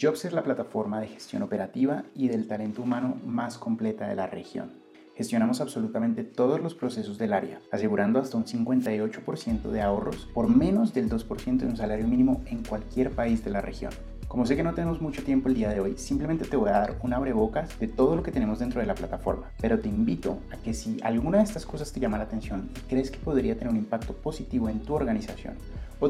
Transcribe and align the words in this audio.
Jobs 0.00 0.24
es 0.24 0.32
la 0.32 0.42
plataforma 0.42 1.00
de 1.00 1.06
gestión 1.06 1.42
operativa 1.42 2.02
y 2.16 2.26
del 2.28 2.48
talento 2.48 2.82
humano 2.82 3.16
más 3.24 3.58
completa 3.58 4.08
de 4.08 4.16
la 4.16 4.26
región. 4.26 4.72
Gestionamos 5.14 5.60
absolutamente 5.60 6.24
todos 6.24 6.60
los 6.60 6.74
procesos 6.74 7.16
del 7.16 7.32
área, 7.32 7.60
asegurando 7.70 8.18
hasta 8.18 8.36
un 8.36 8.44
58% 8.44 9.62
de 9.62 9.82
ahorros 9.82 10.28
por 10.34 10.48
menos 10.48 10.92
del 10.92 11.08
2% 11.08 11.58
de 11.58 11.66
un 11.66 11.76
salario 11.76 12.08
mínimo 12.08 12.42
en 12.46 12.64
cualquier 12.64 13.12
país 13.12 13.44
de 13.44 13.52
la 13.52 13.60
región. 13.60 13.92
Como 14.26 14.46
sé 14.46 14.56
que 14.56 14.64
no 14.64 14.74
tenemos 14.74 15.00
mucho 15.00 15.22
tiempo 15.22 15.48
el 15.48 15.54
día 15.54 15.70
de 15.70 15.78
hoy, 15.78 15.96
simplemente 15.96 16.44
te 16.44 16.56
voy 16.56 16.70
a 16.70 16.80
dar 16.80 16.98
un 17.02 17.12
abrebocas 17.12 17.78
de 17.78 17.86
todo 17.86 18.16
lo 18.16 18.24
que 18.24 18.32
tenemos 18.32 18.58
dentro 18.58 18.80
de 18.80 18.88
la 18.88 18.96
plataforma. 18.96 19.52
Pero 19.60 19.78
te 19.78 19.88
invito 19.88 20.40
a 20.50 20.56
que 20.56 20.74
si 20.74 20.98
alguna 21.04 21.38
de 21.38 21.44
estas 21.44 21.64
cosas 21.64 21.92
te 21.92 22.00
llama 22.00 22.18
la 22.18 22.24
atención 22.24 22.68
y 22.76 22.80
crees 22.88 23.12
que 23.12 23.18
podría 23.18 23.54
tener 23.54 23.72
un 23.72 23.78
impacto 23.78 24.12
positivo 24.12 24.68
en 24.68 24.80
tu 24.80 24.94
organización 24.94 25.54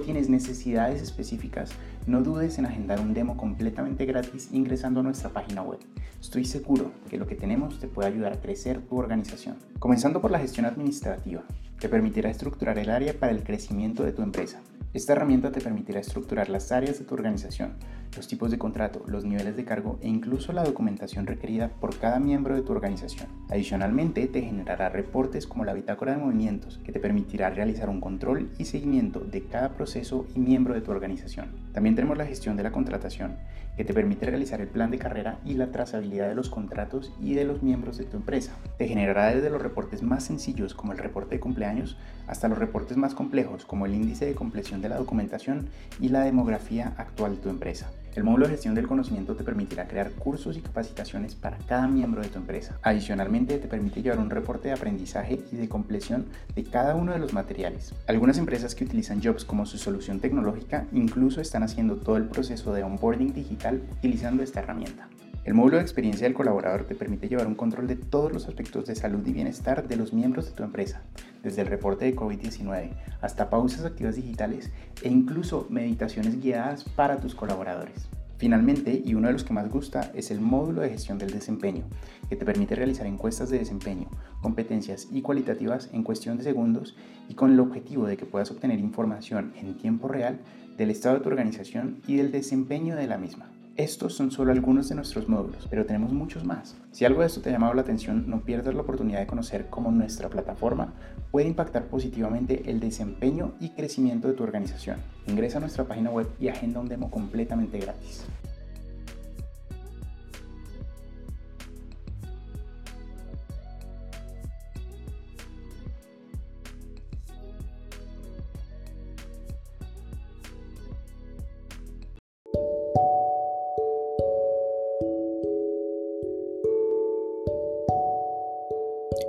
tienes 0.00 0.28
necesidades 0.28 1.02
específicas, 1.02 1.70
no 2.06 2.22
dudes 2.22 2.58
en 2.58 2.66
agendar 2.66 3.00
un 3.00 3.14
demo 3.14 3.36
completamente 3.36 4.06
gratis 4.06 4.48
ingresando 4.52 5.00
a 5.00 5.02
nuestra 5.02 5.30
página 5.30 5.62
web. 5.62 5.78
Estoy 6.20 6.44
seguro 6.44 6.90
que 7.10 7.18
lo 7.18 7.26
que 7.26 7.34
tenemos 7.34 7.78
te 7.78 7.88
puede 7.88 8.08
ayudar 8.08 8.32
a 8.32 8.40
crecer 8.40 8.80
tu 8.82 8.96
organización. 8.96 9.56
Comenzando 9.78 10.20
por 10.20 10.30
la 10.30 10.38
gestión 10.38 10.66
administrativa, 10.66 11.42
te 11.78 11.88
permitirá 11.88 12.30
estructurar 12.30 12.78
el 12.78 12.90
área 12.90 13.18
para 13.18 13.32
el 13.32 13.42
crecimiento 13.42 14.04
de 14.04 14.12
tu 14.12 14.22
empresa. 14.22 14.60
Esta 14.94 15.12
herramienta 15.12 15.50
te 15.50 15.60
permitirá 15.60 15.98
estructurar 15.98 16.48
las 16.48 16.70
áreas 16.70 17.00
de 17.00 17.04
tu 17.04 17.14
organización, 17.14 17.72
los 18.14 18.28
tipos 18.28 18.52
de 18.52 18.58
contrato, 18.58 19.02
los 19.08 19.24
niveles 19.24 19.56
de 19.56 19.64
cargo 19.64 19.98
e 20.00 20.08
incluso 20.08 20.52
la 20.52 20.62
documentación 20.62 21.26
requerida 21.26 21.68
por 21.80 21.98
cada 21.98 22.20
miembro 22.20 22.54
de 22.54 22.62
tu 22.62 22.70
organización. 22.70 23.28
Adicionalmente, 23.50 24.28
te 24.28 24.42
generará 24.42 24.90
reportes 24.90 25.48
como 25.48 25.64
la 25.64 25.74
bitácora 25.74 26.12
de 26.12 26.22
movimientos, 26.22 26.78
que 26.84 26.92
te 26.92 27.00
permitirá 27.00 27.50
realizar 27.50 27.88
un 27.88 28.00
control 28.00 28.52
y 28.56 28.66
seguimiento 28.66 29.18
de 29.18 29.42
cada 29.42 29.70
proceso 29.70 30.28
y 30.36 30.38
miembro 30.38 30.74
de 30.74 30.80
tu 30.80 30.92
organización. 30.92 31.48
También 31.72 31.96
tenemos 31.96 32.16
la 32.16 32.26
gestión 32.26 32.56
de 32.56 32.62
la 32.62 32.70
contratación, 32.70 33.36
que 33.76 33.84
te 33.84 33.94
permite 33.94 34.26
realizar 34.26 34.60
el 34.60 34.68
plan 34.68 34.90
de 34.90 34.98
carrera 34.98 35.38
y 35.44 35.54
la 35.54 35.72
trazabilidad 35.72 36.28
de 36.28 36.34
los 36.34 36.48
contratos 36.48 37.12
y 37.20 37.34
de 37.34 37.44
los 37.44 37.62
miembros 37.62 37.98
de 37.98 38.04
tu 38.04 38.16
empresa. 38.16 38.52
Te 38.78 38.88
generará 38.88 39.34
desde 39.34 39.50
los 39.50 39.62
reportes 39.62 40.02
más 40.02 40.24
sencillos 40.24 40.74
como 40.74 40.92
el 40.92 40.98
reporte 40.98 41.36
de 41.36 41.40
cumpleaños 41.40 41.96
hasta 42.26 42.48
los 42.48 42.58
reportes 42.58 42.96
más 42.96 43.14
complejos 43.14 43.64
como 43.64 43.86
el 43.86 43.94
índice 43.94 44.26
de 44.26 44.34
compleción 44.34 44.80
de 44.80 44.88
la 44.88 44.96
documentación 44.96 45.68
y 46.00 46.08
la 46.08 46.22
demografía 46.22 46.94
actual 46.96 47.36
de 47.36 47.42
tu 47.42 47.48
empresa. 47.48 47.90
El 48.14 48.22
módulo 48.22 48.46
de 48.46 48.52
gestión 48.52 48.76
del 48.76 48.86
conocimiento 48.86 49.34
te 49.34 49.42
permitirá 49.42 49.88
crear 49.88 50.12
cursos 50.12 50.56
y 50.56 50.60
capacitaciones 50.60 51.34
para 51.34 51.58
cada 51.58 51.88
miembro 51.88 52.22
de 52.22 52.28
tu 52.28 52.38
empresa. 52.38 52.78
Adicionalmente, 52.82 53.58
te 53.58 53.66
permite 53.66 54.02
llevar 54.02 54.20
un 54.20 54.30
reporte 54.30 54.68
de 54.68 54.74
aprendizaje 54.74 55.40
y 55.50 55.56
de 55.56 55.68
compleción 55.68 56.26
de 56.54 56.62
cada 56.62 56.94
uno 56.94 57.12
de 57.12 57.18
los 57.18 57.32
materiales. 57.32 57.92
Algunas 58.06 58.38
empresas 58.38 58.76
que 58.76 58.84
utilizan 58.84 59.20
Jobs 59.20 59.44
como 59.44 59.66
su 59.66 59.78
solución 59.78 60.20
tecnológica 60.20 60.86
incluso 60.92 61.40
están 61.40 61.64
haciendo 61.64 61.96
todo 61.96 62.16
el 62.16 62.28
proceso 62.28 62.72
de 62.72 62.84
onboarding 62.84 63.34
digital 63.34 63.82
utilizando 63.98 64.44
esta 64.44 64.60
herramienta. 64.60 65.08
El 65.44 65.54
módulo 65.54 65.78
de 65.78 65.82
experiencia 65.82 66.26
del 66.26 66.34
colaborador 66.34 66.84
te 66.84 66.94
permite 66.94 67.28
llevar 67.28 67.48
un 67.48 67.56
control 67.56 67.88
de 67.88 67.96
todos 67.96 68.32
los 68.32 68.46
aspectos 68.46 68.86
de 68.86 68.94
salud 68.94 69.26
y 69.26 69.32
bienestar 69.32 69.88
de 69.88 69.96
los 69.96 70.12
miembros 70.12 70.46
de 70.46 70.52
tu 70.52 70.62
empresa, 70.62 71.02
desde 71.44 71.62
el 71.62 71.68
reporte 71.68 72.06
de 72.06 72.16
COVID-19 72.16 72.90
hasta 73.20 73.50
pausas 73.50 73.84
activas 73.84 74.16
digitales 74.16 74.70
e 75.02 75.08
incluso 75.08 75.66
meditaciones 75.70 76.40
guiadas 76.40 76.84
para 76.84 77.18
tus 77.18 77.34
colaboradores. 77.34 78.08
Finalmente, 78.36 79.00
y 79.04 79.14
uno 79.14 79.28
de 79.28 79.32
los 79.32 79.44
que 79.44 79.52
más 79.52 79.70
gusta, 79.70 80.10
es 80.12 80.30
el 80.30 80.40
módulo 80.40 80.82
de 80.82 80.90
gestión 80.90 81.18
del 81.18 81.30
desempeño, 81.30 81.84
que 82.28 82.36
te 82.36 82.44
permite 82.44 82.74
realizar 82.74 83.06
encuestas 83.06 83.48
de 83.48 83.58
desempeño, 83.58 84.08
competencias 84.42 85.08
y 85.12 85.22
cualitativas 85.22 85.88
en 85.92 86.02
cuestión 86.02 86.36
de 86.36 86.44
segundos 86.44 86.96
y 87.28 87.34
con 87.34 87.52
el 87.52 87.60
objetivo 87.60 88.06
de 88.06 88.16
que 88.16 88.26
puedas 88.26 88.50
obtener 88.50 88.80
información 88.80 89.52
en 89.56 89.76
tiempo 89.76 90.08
real 90.08 90.40
del 90.76 90.90
estado 90.90 91.16
de 91.16 91.20
tu 91.22 91.28
organización 91.28 92.02
y 92.08 92.16
del 92.16 92.32
desempeño 92.32 92.96
de 92.96 93.06
la 93.06 93.18
misma. 93.18 93.53
Estos 93.76 94.14
son 94.14 94.30
solo 94.30 94.52
algunos 94.52 94.88
de 94.88 94.94
nuestros 94.94 95.28
módulos, 95.28 95.66
pero 95.68 95.84
tenemos 95.84 96.12
muchos 96.12 96.44
más. 96.44 96.76
Si 96.92 97.04
algo 97.04 97.22
de 97.22 97.26
esto 97.26 97.40
te 97.40 97.48
ha 97.48 97.52
llamado 97.52 97.74
la 97.74 97.80
atención, 97.80 98.30
no 98.30 98.42
pierdas 98.42 98.72
la 98.72 98.82
oportunidad 98.82 99.18
de 99.18 99.26
conocer 99.26 99.66
cómo 99.68 99.90
nuestra 99.90 100.28
plataforma 100.28 100.94
puede 101.32 101.48
impactar 101.48 101.86
positivamente 101.86 102.70
el 102.70 102.78
desempeño 102.78 103.54
y 103.58 103.70
crecimiento 103.70 104.28
de 104.28 104.34
tu 104.34 104.44
organización. 104.44 104.98
Ingresa 105.26 105.58
a 105.58 105.60
nuestra 105.60 105.82
página 105.84 106.10
web 106.10 106.28
y 106.38 106.46
agenda 106.46 106.78
un 106.78 106.88
demo 106.88 107.10
completamente 107.10 107.80
gratis. 107.80 108.24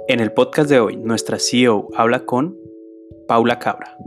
En 0.07 0.19
el 0.19 0.33
podcast 0.33 0.69
de 0.69 0.79
hoy, 0.79 0.97
nuestra 0.97 1.39
CEO 1.39 1.88
habla 1.95 2.25
con 2.25 2.55
Paula 3.27 3.57
Cabra. 3.57 3.97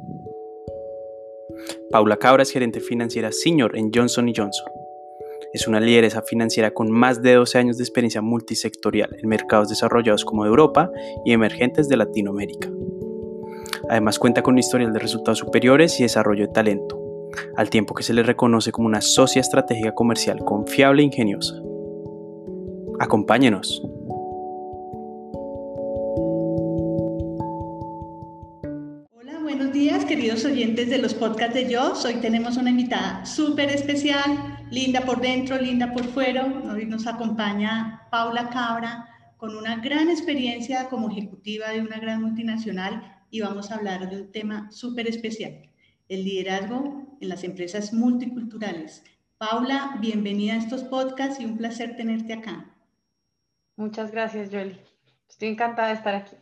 Paula 1.91 2.19
Cabra 2.19 2.45
es 2.45 2.53
gerente 2.53 2.79
financiera 2.79 3.33
senior 3.33 3.77
en 3.77 3.91
Johnson 3.93 4.27
Johnson. 4.27 4.71
Es 5.53 5.67
una 5.67 5.81
lideresa 5.81 6.23
financiera 6.23 6.73
con 6.73 6.93
más 6.93 7.21
de 7.21 7.35
12 7.35 7.59
años 7.59 7.79
de 7.79 7.83
experiencia 7.83 8.23
multisectorial 8.23 9.17
en 9.21 9.29
mercados 9.29 9.71
desarrollados 9.71 10.25
como 10.25 10.47
Europa 10.47 10.89
y 11.25 11.33
emergentes 11.33 11.89
de 11.89 11.97
Latinoamérica. 11.97 12.71
Además 13.89 14.21
cuenta 14.21 14.43
con 14.43 14.55
un 14.55 14.61
historial 14.61 14.93
de 14.93 15.01
resultados 15.01 15.39
superiores 15.39 15.99
y 15.99 16.05
desarrollo 16.05 16.47
de 16.47 16.53
talento, 16.53 17.29
al 17.57 17.71
tiempo 17.71 17.95
que 17.95 18.05
se 18.05 18.15
le 18.15 18.23
reconoce 18.23 18.71
como 18.71 18.87
una 18.87 19.01
socia 19.01 19.41
estratégica 19.41 19.97
comercial 19.97 20.45
confiable 20.45 21.03
e 21.03 21.07
ingeniosa. 21.07 21.61
Acompáñenos. 23.01 23.83
Los 31.09 31.15
podcasts 31.15 31.55
de 31.55 31.71
Yo. 31.71 31.95
Hoy 32.05 32.17
tenemos 32.17 32.59
una 32.59 32.69
invitada 32.69 33.25
súper 33.25 33.71
especial, 33.71 34.59
linda 34.71 35.01
por 35.07 35.23
dentro, 35.23 35.57
linda 35.57 35.91
por 35.91 36.05
fuera. 36.05 36.45
Hoy 36.71 36.85
nos 36.85 37.07
acompaña 37.07 38.07
Paula 38.11 38.51
Cabra 38.51 39.09
con 39.39 39.57
una 39.57 39.77
gran 39.77 40.11
experiencia 40.11 40.91
como 40.91 41.11
ejecutiva 41.11 41.71
de 41.71 41.81
una 41.81 41.99
gran 41.99 42.21
multinacional 42.21 43.25
y 43.31 43.41
vamos 43.41 43.71
a 43.71 43.77
hablar 43.77 44.11
de 44.11 44.21
un 44.21 44.33
tema 44.33 44.71
súper 44.71 45.09
especial, 45.09 45.71
el 46.11 46.25
liderazgo 46.27 47.17
en 47.23 47.29
las 47.31 47.43
empresas 47.43 47.95
multiculturales. 47.95 49.03
Paula, 49.39 49.97
bienvenida 50.03 50.53
a 50.53 50.59
estos 50.59 50.85
podcasts 50.85 51.41
y 51.41 51.47
un 51.47 51.57
placer 51.57 51.97
tenerte 51.97 52.35
acá. 52.35 52.67
Muchas 53.77 54.11
gracias, 54.11 54.51
Jolie. 54.53 54.79
Estoy 55.27 55.49
encantada 55.49 55.89
de 55.89 55.95
estar 55.95 56.15
aquí. 56.15 56.37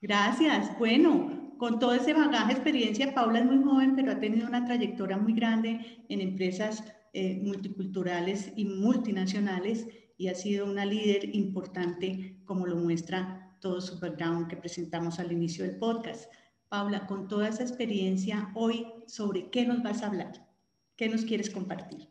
Gracias. 0.00 0.78
Bueno, 0.78 1.39
con 1.60 1.78
todo 1.78 1.92
ese 1.92 2.14
bagaje, 2.14 2.52
experiencia, 2.52 3.12
Paula 3.12 3.40
es 3.40 3.44
muy 3.44 3.62
joven, 3.62 3.94
pero 3.94 4.12
ha 4.12 4.18
tenido 4.18 4.48
una 4.48 4.64
trayectoria 4.64 5.18
muy 5.18 5.34
grande 5.34 6.02
en 6.08 6.22
empresas 6.22 6.82
eh, 7.12 7.38
multiculturales 7.42 8.50
y 8.56 8.64
multinacionales 8.64 9.86
y 10.16 10.28
ha 10.28 10.34
sido 10.34 10.64
una 10.64 10.86
líder 10.86 11.36
importante, 11.36 12.40
como 12.46 12.66
lo 12.66 12.76
muestra 12.76 13.58
todo 13.60 13.82
su 13.82 14.00
background 14.00 14.48
que 14.48 14.56
presentamos 14.56 15.18
al 15.18 15.32
inicio 15.32 15.66
del 15.66 15.76
podcast. 15.76 16.32
Paula, 16.70 17.06
con 17.06 17.28
toda 17.28 17.48
esa 17.48 17.62
experiencia, 17.62 18.50
hoy, 18.54 18.86
¿sobre 19.06 19.50
qué 19.50 19.66
nos 19.66 19.82
vas 19.82 20.02
a 20.02 20.06
hablar? 20.06 20.48
¿Qué 20.96 21.10
nos 21.10 21.26
quieres 21.26 21.50
compartir? 21.50 22.09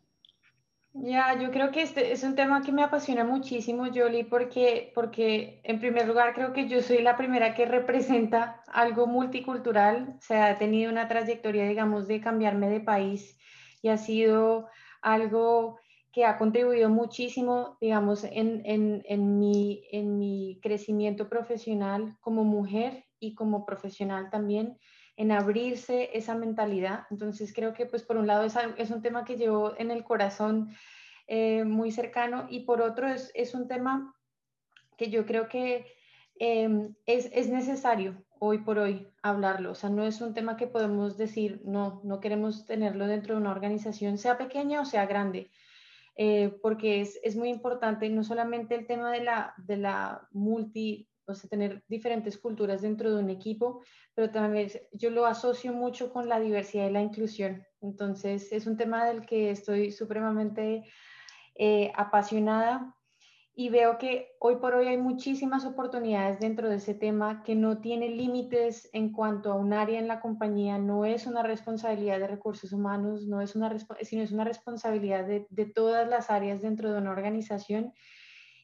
Ya, 0.94 1.40
yo 1.40 1.52
creo 1.52 1.72
que 1.72 1.84
este 1.84 2.12
es 2.12 2.24
un 2.24 2.36
tema 2.36 2.64
que 2.64 2.72
me 2.72 2.84
apasiona 2.84 3.24
muchísimo, 3.24 3.86
Jolie, 3.94 4.26
porque, 4.26 4.92
porque 4.96 5.62
en 5.64 5.80
primer 5.80 6.08
lugar 6.08 6.34
creo 6.34 6.52
que 6.52 6.68
yo 6.68 6.82
soy 6.82 7.04
la 7.04 7.16
primera 7.16 7.54
que 7.54 7.66
representa 7.66 8.64
algo 8.68 9.06
multicultural, 9.06 10.16
o 10.18 10.22
sea, 10.22 10.48
ha 10.48 10.58
tenido 10.58 10.92
una 10.92 11.08
trayectoria, 11.08 11.68
digamos, 11.68 12.08
de 12.08 12.20
cambiarme 12.22 12.70
de 12.70 12.80
país 12.80 13.38
y 13.84 13.90
ha 13.90 13.98
sido 13.98 14.68
algo 15.02 15.80
que 16.12 16.26
ha 16.26 16.38
contribuido 16.40 16.90
muchísimo, 16.90 17.78
digamos, 17.80 18.24
en, 18.24 18.64
en, 18.66 19.04
en, 19.06 19.40
mi, 19.40 19.84
en 19.92 20.18
mi 20.18 20.60
crecimiento 20.62 21.30
profesional 21.30 22.18
como 22.20 22.44
mujer 22.44 23.06
y 23.20 23.36
como 23.36 23.64
profesional 23.66 24.32
también 24.32 24.80
en 25.20 25.34
abrirse 25.34 26.18
esa 26.18 26.34
mentalidad. 26.34 27.06
Entonces 27.12 27.54
creo 27.54 27.74
que 27.74 27.86
pues 27.86 28.04
por 28.04 28.16
un 28.16 28.26
lado 28.26 28.46
es, 28.46 28.56
es 28.78 28.90
un 28.90 29.02
tema 29.02 29.26
que 29.26 29.36
llevo 29.36 29.74
en 29.78 29.92
el 29.92 30.06
corazón 30.06 30.74
eh, 31.28 31.66
muy 31.66 31.92
cercano 31.92 32.48
y 32.50 32.62
por 32.62 32.82
otro 32.82 33.06
es, 33.06 33.30
es, 33.36 33.54
un 33.54 33.68
tema 33.68 34.16
que 34.96 35.10
yo 35.10 35.26
creo 35.26 35.50
que 35.50 35.86
em, 36.40 36.96
es, 37.06 37.30
es, 37.34 37.50
necesario 37.50 38.24
hoy 38.40 38.60
por 38.60 38.80
hoy 38.80 39.10
hablarlo. 39.22 39.72
O 39.72 39.76
sea, 39.76 39.90
no 39.90 40.06
es 40.06 40.22
un 40.22 40.34
tema 40.34 40.56
que 40.56 40.68
podemos 40.68 41.18
decir, 41.18 41.62
no, 41.66 42.00
no 42.06 42.22
queremos 42.22 42.66
tenerlo 42.66 43.06
dentro 43.06 43.36
de 43.36 43.42
una 43.42 43.52
organización, 43.52 44.18
sea 44.18 44.38
pequeña 44.38 44.80
o 44.80 44.86
sea 44.86 45.06
grande. 45.06 45.52
Eh, 46.16 46.58
porque 46.62 47.02
es, 47.02 47.20
es, 47.24 47.36
muy 47.36 47.50
importante 47.50 48.08
no 48.10 48.24
solamente 48.24 48.74
el 48.76 48.88
tema 48.88 49.12
de 49.12 49.22
la, 49.22 49.54
de 49.58 49.76
la 49.76 50.28
multi 50.32 51.10
o 51.30 51.36
sea, 51.36 51.50
tener 51.50 51.84
diferentes 51.88 52.38
culturas 52.38 52.82
dentro 52.82 53.14
de 53.14 53.22
un 53.24 53.30
equipo, 53.30 53.82
pero 54.16 54.32
también 54.32 54.70
yo 54.92 55.10
lo 55.10 55.26
asocio 55.26 55.74
mucho 55.74 56.12
con 56.12 56.28
la 56.28 56.40
diversidad 56.40 56.90
y 56.90 56.92
la 56.92 57.02
inclusión. 57.02 57.64
Entonces, 57.82 58.52
es 58.52 58.68
un 58.68 58.78
tema 58.78 59.06
del 59.06 59.26
que 59.26 59.52
estoy 59.52 59.92
supremamente 59.92 60.84
eh, 61.56 61.92
apasionada 61.96 62.96
y 63.54 63.68
veo 63.68 63.98
que 63.98 64.38
hoy 64.40 64.56
por 64.56 64.74
hoy 64.74 64.88
hay 64.88 64.98
muchísimas 64.98 65.66
oportunidades 65.66 66.40
dentro 66.40 66.70
de 66.70 66.78
ese 66.78 66.94
tema 66.94 67.44
que 67.44 67.56
no 67.56 67.80
tiene 67.82 68.08
límites 68.08 68.90
en 68.94 69.12
cuanto 69.12 69.52
a 69.52 69.56
un 69.56 69.74
área 69.74 70.00
en 70.00 70.08
la 70.08 70.22
compañía, 70.22 70.78
no 70.78 71.04
es 71.04 71.28
una 71.28 71.44
responsabilidad 71.44 72.20
de 72.20 72.28
recursos 72.28 72.72
humanos, 72.72 73.28
no 73.28 73.42
es 73.42 73.58
una, 73.58 73.78
sino 74.02 74.24
es 74.24 74.32
una 74.32 74.46
responsabilidad 74.46 75.26
de, 75.26 75.46
de 75.50 75.66
todas 75.66 76.08
las 76.08 76.30
áreas 76.30 76.62
dentro 76.62 76.94
de 76.94 77.00
una 77.00 77.12
organización 77.12 77.92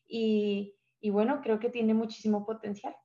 y, 0.08 0.75
y 1.06 1.12
bueno, 1.12 1.42
creo 1.44 1.60
que 1.60 1.70
tiene 1.70 1.94
muchísimo 1.94 2.46
potencial. 2.46 2.96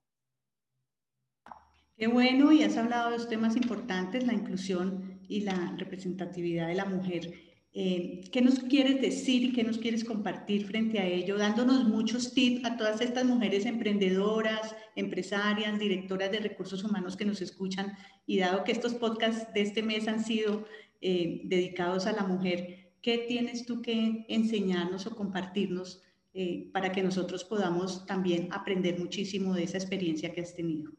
Qué 1.96 2.06
bueno, 2.06 2.50
y 2.50 2.62
has 2.62 2.78
hablado 2.78 3.10
de 3.10 3.18
los 3.18 3.28
temas 3.28 3.56
importantes, 3.56 4.26
la 4.26 4.32
inclusión 4.32 5.20
y 5.28 5.40
la 5.42 5.74
representatividad 5.76 6.68
de 6.68 6.74
la 6.74 6.86
mujer 6.86 7.34
eh, 7.72 8.22
¿Qué 8.32 8.40
nos 8.40 8.58
quieres 8.58 9.00
decir 9.00 9.44
y 9.44 9.52
qué 9.52 9.62
nos 9.62 9.78
quieres 9.78 10.02
compartir 10.02 10.66
frente 10.66 10.98
a 10.98 11.06
ello? 11.06 11.38
Dándonos 11.38 11.84
muchos 11.84 12.34
tips 12.34 12.64
a 12.64 12.76
todas 12.76 13.00
estas 13.00 13.24
mujeres 13.24 13.64
emprendedoras, 13.64 14.74
empresarias, 14.96 15.78
directoras 15.78 16.32
de 16.32 16.40
recursos 16.40 16.82
humanos 16.82 17.16
que 17.16 17.24
nos 17.24 17.40
escuchan. 17.40 17.96
Y 18.26 18.38
dado 18.38 18.64
que 18.64 18.72
estos 18.72 18.94
podcasts 18.94 19.52
de 19.54 19.60
este 19.60 19.84
mes 19.84 20.08
han 20.08 20.24
sido 20.24 20.64
eh, 21.00 21.42
dedicados 21.44 22.06
a 22.06 22.12
la 22.12 22.24
mujer, 22.24 22.92
¿qué 23.02 23.18
tienes 23.28 23.66
tú 23.66 23.82
que 23.82 24.26
enseñarnos 24.28 25.06
o 25.06 25.14
compartirnos 25.14 26.02
eh, 26.32 26.70
para 26.72 26.92
que 26.92 27.02
nosotros 27.02 27.44
podamos 27.44 28.06
también 28.06 28.48
aprender 28.52 28.98
muchísimo 28.98 29.54
de 29.54 29.64
esa 29.64 29.78
experiencia 29.78 30.32
que 30.32 30.42
has 30.42 30.54
tenido? 30.54 30.92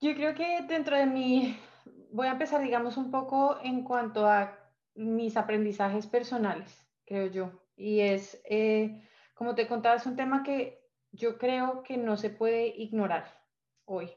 Yo 0.00 0.14
creo 0.14 0.34
que 0.34 0.62
dentro 0.66 0.96
de 0.96 1.06
mi, 1.06 1.56
voy 2.10 2.26
a 2.26 2.32
empezar, 2.32 2.62
digamos, 2.62 2.96
un 2.96 3.10
poco 3.10 3.58
en 3.62 3.84
cuanto 3.84 4.26
a 4.26 4.58
mis 4.94 5.36
aprendizajes 5.36 6.06
personales, 6.06 6.86
creo 7.04 7.26
yo. 7.26 7.52
Y 7.76 8.00
es, 8.00 8.40
eh, 8.48 9.02
como 9.34 9.54
te 9.54 9.66
contaba, 9.66 9.96
es 9.96 10.06
un 10.06 10.16
tema 10.16 10.42
que 10.42 10.80
yo 11.12 11.36
creo 11.38 11.82
que 11.82 11.96
no 11.96 12.16
se 12.16 12.30
puede 12.30 12.68
ignorar 12.68 13.42
hoy. 13.84 14.10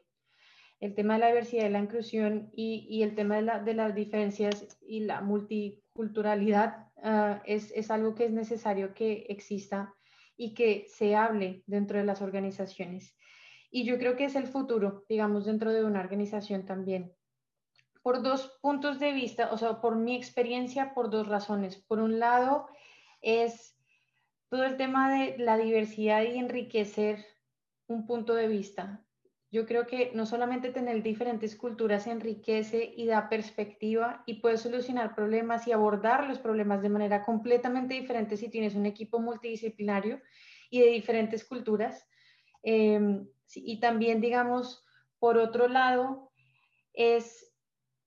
El 0.84 0.96
tema 0.96 1.14
de 1.14 1.20
la 1.22 1.28
diversidad 1.28 1.66
y 1.68 1.70
la 1.70 1.80
inclusión 1.80 2.50
y, 2.54 3.04
el 3.04 3.16
tema 3.16 3.42
de, 3.42 3.74
las 3.74 3.96
diferencias 3.96 4.78
y 4.82 5.00
la 5.02 5.22
multiculturalidad 5.22 6.88
ah, 7.02 7.42
es, 7.46 7.72
es 7.72 7.90
algo 7.90 8.16
que 8.16 8.26
es 8.26 8.32
necesario 8.32 8.94
que 8.94 9.26
exista 9.30 9.94
y 10.36 10.54
que 10.54 10.86
se 10.90 11.16
hable 11.16 11.64
dentro 11.68 11.98
de 12.00 12.06
las 12.06 12.22
organizaciones. 12.22 13.16
Y 13.72 13.86
yo 13.86 13.98
creo 13.98 14.18
que 14.18 14.26
es 14.26 14.36
el 14.36 14.48
futuro, 14.48 15.06
digamos, 15.08 15.46
dentro 15.46 15.72
de 15.72 15.86
una 15.86 16.02
organización 16.02 16.66
también 16.66 17.14
por 18.04 18.22
dos 18.22 18.60
puntos 18.62 19.00
de 19.00 19.14
vista, 19.14 19.50
o 19.52 19.58
sea, 19.58 19.80
por 19.80 19.96
mi 19.96 20.16
experiencia, 20.16 20.94
por 20.94 21.10
dos 21.10 21.28
razones. 21.28 21.78
Por 21.88 22.00
un 22.00 22.20
lado, 22.20 22.68
es 23.22 23.80
todo 24.50 24.66
el 24.66 24.76
tema 24.76 25.10
de 25.10 25.38
la 25.38 25.58
diversidad 25.58 26.22
y 26.24 26.38
enriquecer 26.38 27.26
un 27.88 28.06
punto 28.06 28.36
de 28.36 28.50
vista. 28.50 29.03
Yo 29.54 29.68
creo 29.68 29.86
que 29.86 30.12
no 30.16 30.26
solamente 30.26 30.72
tener 30.72 31.04
diferentes 31.04 31.56
culturas 31.56 32.08
enriquece 32.08 32.92
y 32.98 33.06
da 33.06 33.30
perspectiva 33.30 34.24
y 34.26 34.42
puede 34.42 34.58
solucionar 34.58 35.14
problemas 35.14 35.68
y 35.68 35.72
abordar 35.72 36.28
los 36.28 36.40
problemas 36.40 36.82
de 36.82 36.90
manera 36.90 37.24
completamente 37.24 37.94
diferente 37.94 38.36
si 38.36 38.50
tienes 38.50 38.74
un 38.74 38.88
equipo 38.88 39.20
multidisciplinario 39.20 40.20
y 40.72 40.80
de 40.80 40.88
diferentes 40.88 41.46
culturas. 41.46 42.10
Em, 42.64 43.28
y 43.54 43.80
también, 43.80 44.22
digamos, 44.22 44.84
por 45.20 45.38
otro 45.38 45.68
lado, 45.68 46.32
es 46.92 47.56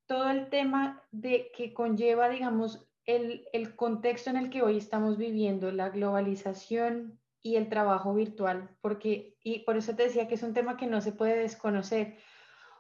todo 0.07 0.29
el 0.31 0.51
tema 0.51 1.01
de 1.13 1.53
que 1.57 1.73
conlleva, 1.73 2.29
digamos, 2.29 2.91
el, 3.05 3.47
el, 3.53 3.77
contexto 3.77 4.31
en 4.31 4.37
el 4.39 4.51
que 4.51 4.63
hoy 4.63 4.79
estamos 4.79 5.17
viviendo, 5.17 5.71
la 5.71 5.91
globalización 5.91 7.21
y 7.43 7.57
el 7.57 7.69
trabajo 7.69 8.15
virtual, 8.15 8.71
porque, 8.81 9.37
y 9.43 9.61
por 9.61 9.77
eso 9.77 9.95
te 9.95 10.05
decía 10.05 10.29
que 10.29 10.35
es 10.35 10.43
un 10.43 10.55
tema 10.55 10.77
que 10.77 10.87
no 10.87 11.01
se 11.01 11.13
puede 11.13 11.37
desconocer. 11.37 12.19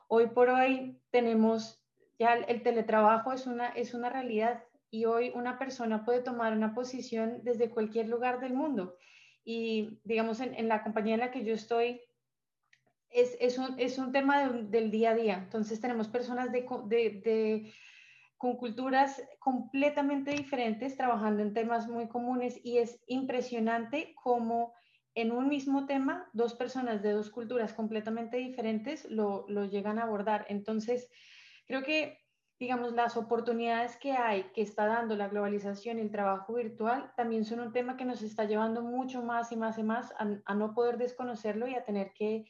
Hoy 0.08 0.29
por 0.29 0.49
hoy 0.49 1.00
tenemos, 1.11 1.85
ya 2.19 2.35
el 2.35 2.62
teletrabajo 2.62 3.32
es 3.32 3.47
una, 3.47 3.69
es 3.69 3.94
una 3.94 4.11
realidad 4.11 4.64
y 4.91 5.05
hoy 5.05 5.31
una 5.35 5.58
persona 5.58 6.05
puede 6.05 6.20
tomar 6.20 6.53
una 6.53 6.75
posición 6.75 7.41
desde 7.43 7.70
cualquier 7.70 8.08
lugar 8.08 8.41
del 8.41 8.55
mundo. 8.55 8.97
Y 9.44 10.00
digamos, 10.05 10.41
en, 10.41 10.55
en 10.55 10.69
la 10.69 10.82
compañía 10.82 11.14
en 11.14 11.20
la 11.20 11.31
que 11.31 11.44
yo 11.44 11.55
estoy, 11.55 12.00
es, 13.11 13.37
es, 13.41 13.58
un, 13.58 13.79
es 13.79 13.99
un, 13.99 14.12
tema 14.12 14.49
del 14.49 14.91
día 14.91 15.11
a 15.11 15.14
día. 15.14 15.35
Entonces 15.35 15.81
tenemos 15.81 16.08
personas 16.08 16.53
de, 16.53 16.67
de, 16.87 17.73
con 18.36 18.56
culturas 18.56 19.22
completamente 19.38 20.32
diferentes 20.32 20.96
trabajando 20.96 21.42
en 21.42 21.54
temas 21.54 21.88
muy 21.88 22.08
comunes 22.08 22.60
y 22.62 22.78
es 22.78 23.02
impresionante 23.06 24.14
cómo 24.22 24.74
en 25.14 25.32
un 25.32 25.48
mismo 25.48 25.86
tema 25.86 26.28
dos 26.32 26.54
personas 26.54 27.02
de 27.02 27.12
dos 27.12 27.30
culturas 27.30 27.72
completamente 27.72 28.36
diferentes 28.36 29.10
lo, 29.10 29.46
lo 29.48 29.64
llegan 29.64 29.98
a 29.98 30.02
abordar. 30.02 30.44
Entonces, 30.50 31.08
creo 31.66 31.82
que, 31.82 32.18
digamos, 32.58 32.92
las 32.92 33.16
oportunidades 33.16 33.96
que 33.96 34.12
hay, 34.12 34.44
que 34.54 34.60
está 34.60 34.86
dando 34.86 35.16
la 35.16 35.28
globalización 35.28 35.98
y 35.98 36.02
el 36.02 36.10
trabajo 36.10 36.54
virtual, 36.54 37.12
también 37.16 37.46
son 37.46 37.60
un 37.60 37.72
tema 37.72 37.96
que 37.96 38.04
nos 38.04 38.22
está 38.22 38.44
llevando 38.44 38.82
mucho 38.82 39.22
más 39.22 39.50
y 39.52 39.56
más 39.56 39.78
y 39.78 39.82
más 39.82 40.12
a 40.18 40.54
no 40.54 40.74
poder 40.74 40.98
desconocerlo 40.98 41.66
y 41.66 41.74
a 41.74 41.84
tener 41.84 42.12
que 42.12 42.44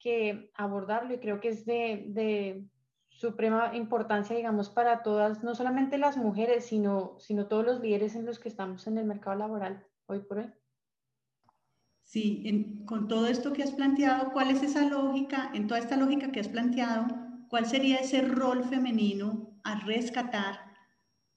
que 0.00 0.50
abordarlo 0.54 1.14
y 1.14 1.18
creo 1.18 1.40
que 1.40 1.48
es 1.50 1.64
de, 1.64 2.04
de 2.08 2.64
suprema 3.20 3.76
importancia, 3.76 4.34
digamos, 4.34 4.70
para 4.70 5.02
todas, 5.02 5.42
no 5.42 5.54
solamente 5.54 5.98
las 5.98 6.16
mujeres, 6.16 6.64
sino, 6.64 7.16
sino 7.18 7.48
todos 7.48 7.66
los 7.66 7.80
líderes 7.80 8.14
en 8.14 8.24
los 8.24 8.38
que 8.38 8.48
estamos 8.48 8.86
en 8.86 8.96
el 8.96 9.04
mercado 9.04 9.36
laboral 9.36 9.84
hoy 10.06 10.20
por 10.20 10.38
hoy. 10.38 10.46
Sí, 12.02 12.82
con 12.86 13.08
todo 13.08 13.26
esto 13.26 13.52
que 13.52 13.62
has 13.62 13.72
planteado, 13.72 14.32
¿cuál 14.32 14.50
es 14.50 14.62
esa 14.62 14.86
lógica, 14.88 15.50
en 15.52 15.66
toda 15.66 15.80
esta 15.80 15.98
lógica 15.98 16.32
que 16.32 16.40
has 16.40 16.48
planteado, 16.48 17.08
cuál 17.50 17.66
sería 17.66 17.98
ese 17.98 18.22
rol 18.22 18.64
femenino 18.64 19.60
a 19.64 19.84
rescatar? 19.84 20.58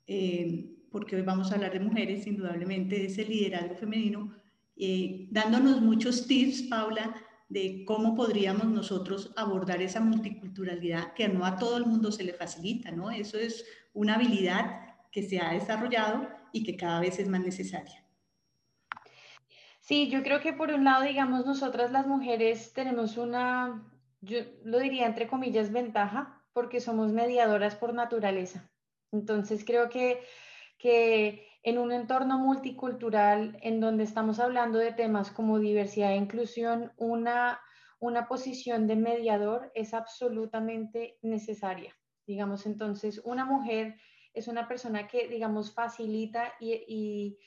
Eh, 0.08 0.78
porque 0.90 1.18
hoy 1.18 1.22
vamos 1.24 1.52
a 1.52 1.56
hablar 1.56 1.74
de 1.74 1.82
mujeres, 1.82 2.26
indudablemente, 2.26 2.96
de 2.96 3.08
ese 3.08 3.26
liderazgo 3.26 3.76
femenino, 3.76 4.34
eh, 4.78 5.28
dándonos 5.32 5.82
muchos 5.82 6.28
tips, 6.28 6.64
Paula, 6.64 7.14
de 7.54 7.86
cómo 7.86 8.16
podríamos 8.16 8.66
nosotros 8.66 9.32
abordar 9.36 9.80
esa 9.82 10.00
multiculturalidad 10.00 11.14
que 11.14 11.28
no 11.28 11.46
a 11.46 11.56
todo 11.56 11.78
el 11.78 11.86
mundo 11.86 12.12
se 12.12 12.24
le 12.24 12.34
facilita, 12.34 12.90
¿no? 12.90 13.12
Eso 13.12 13.38
es 13.38 13.64
una 13.94 14.16
habilidad 14.16 14.96
que 15.12 15.22
se 15.22 15.40
ha 15.40 15.54
desarrollado 15.54 16.28
y 16.52 16.64
que 16.64 16.76
cada 16.76 17.00
vez 17.00 17.20
es 17.20 17.30
más 17.30 17.42
necesaria. 17.42 18.04
Sí, 19.80 20.10
yo 20.10 20.24
creo 20.24 20.42
que 20.42 20.54
por 20.54 20.72
un 20.72 20.84
lado, 20.84 21.04
digamos, 21.04 21.46
nosotras 21.46 21.92
las 21.92 22.08
mujeres 22.08 22.74
tenemos 22.74 23.18
una, 23.18 23.84
yo 24.22 24.40
lo 24.64 24.80
diría 24.80 25.06
entre 25.06 25.28
comillas, 25.28 25.72
ventaja, 25.72 26.42
porque 26.54 26.80
somos 26.80 27.12
mediadoras 27.12 27.76
por 27.76 27.94
naturaleza. 27.94 28.68
Entonces 29.12 29.64
creo 29.64 29.90
que, 29.90 30.24
que 30.80 31.46
en 31.64 31.78
un 31.78 31.94
entorno 31.94 32.38
multicultural 32.40 33.58
en 33.62 33.80
donde 33.80 34.04
estamos 34.04 34.40
hablando 34.40 34.80
de 34.80 34.92
temas 34.92 35.32
como 35.32 35.60
diversidad 35.60 36.12
e 36.12 36.18
inclusión, 36.18 36.92
una, 36.98 37.60
una 38.00 38.28
posición 38.28 38.86
de 38.86 38.98
mediador 38.98 39.72
es 39.74 39.94
absolutamente 39.94 41.18
necesaria. 41.22 41.96
Digamos, 42.28 42.66
entonces, 42.66 43.22
una 43.24 43.46
mujer 43.46 43.96
es 44.34 44.48
una 44.50 44.68
persona 44.68 45.08
que, 45.08 45.28
digamos, 45.30 45.74
facilita 45.74 46.54
y, 46.60 47.38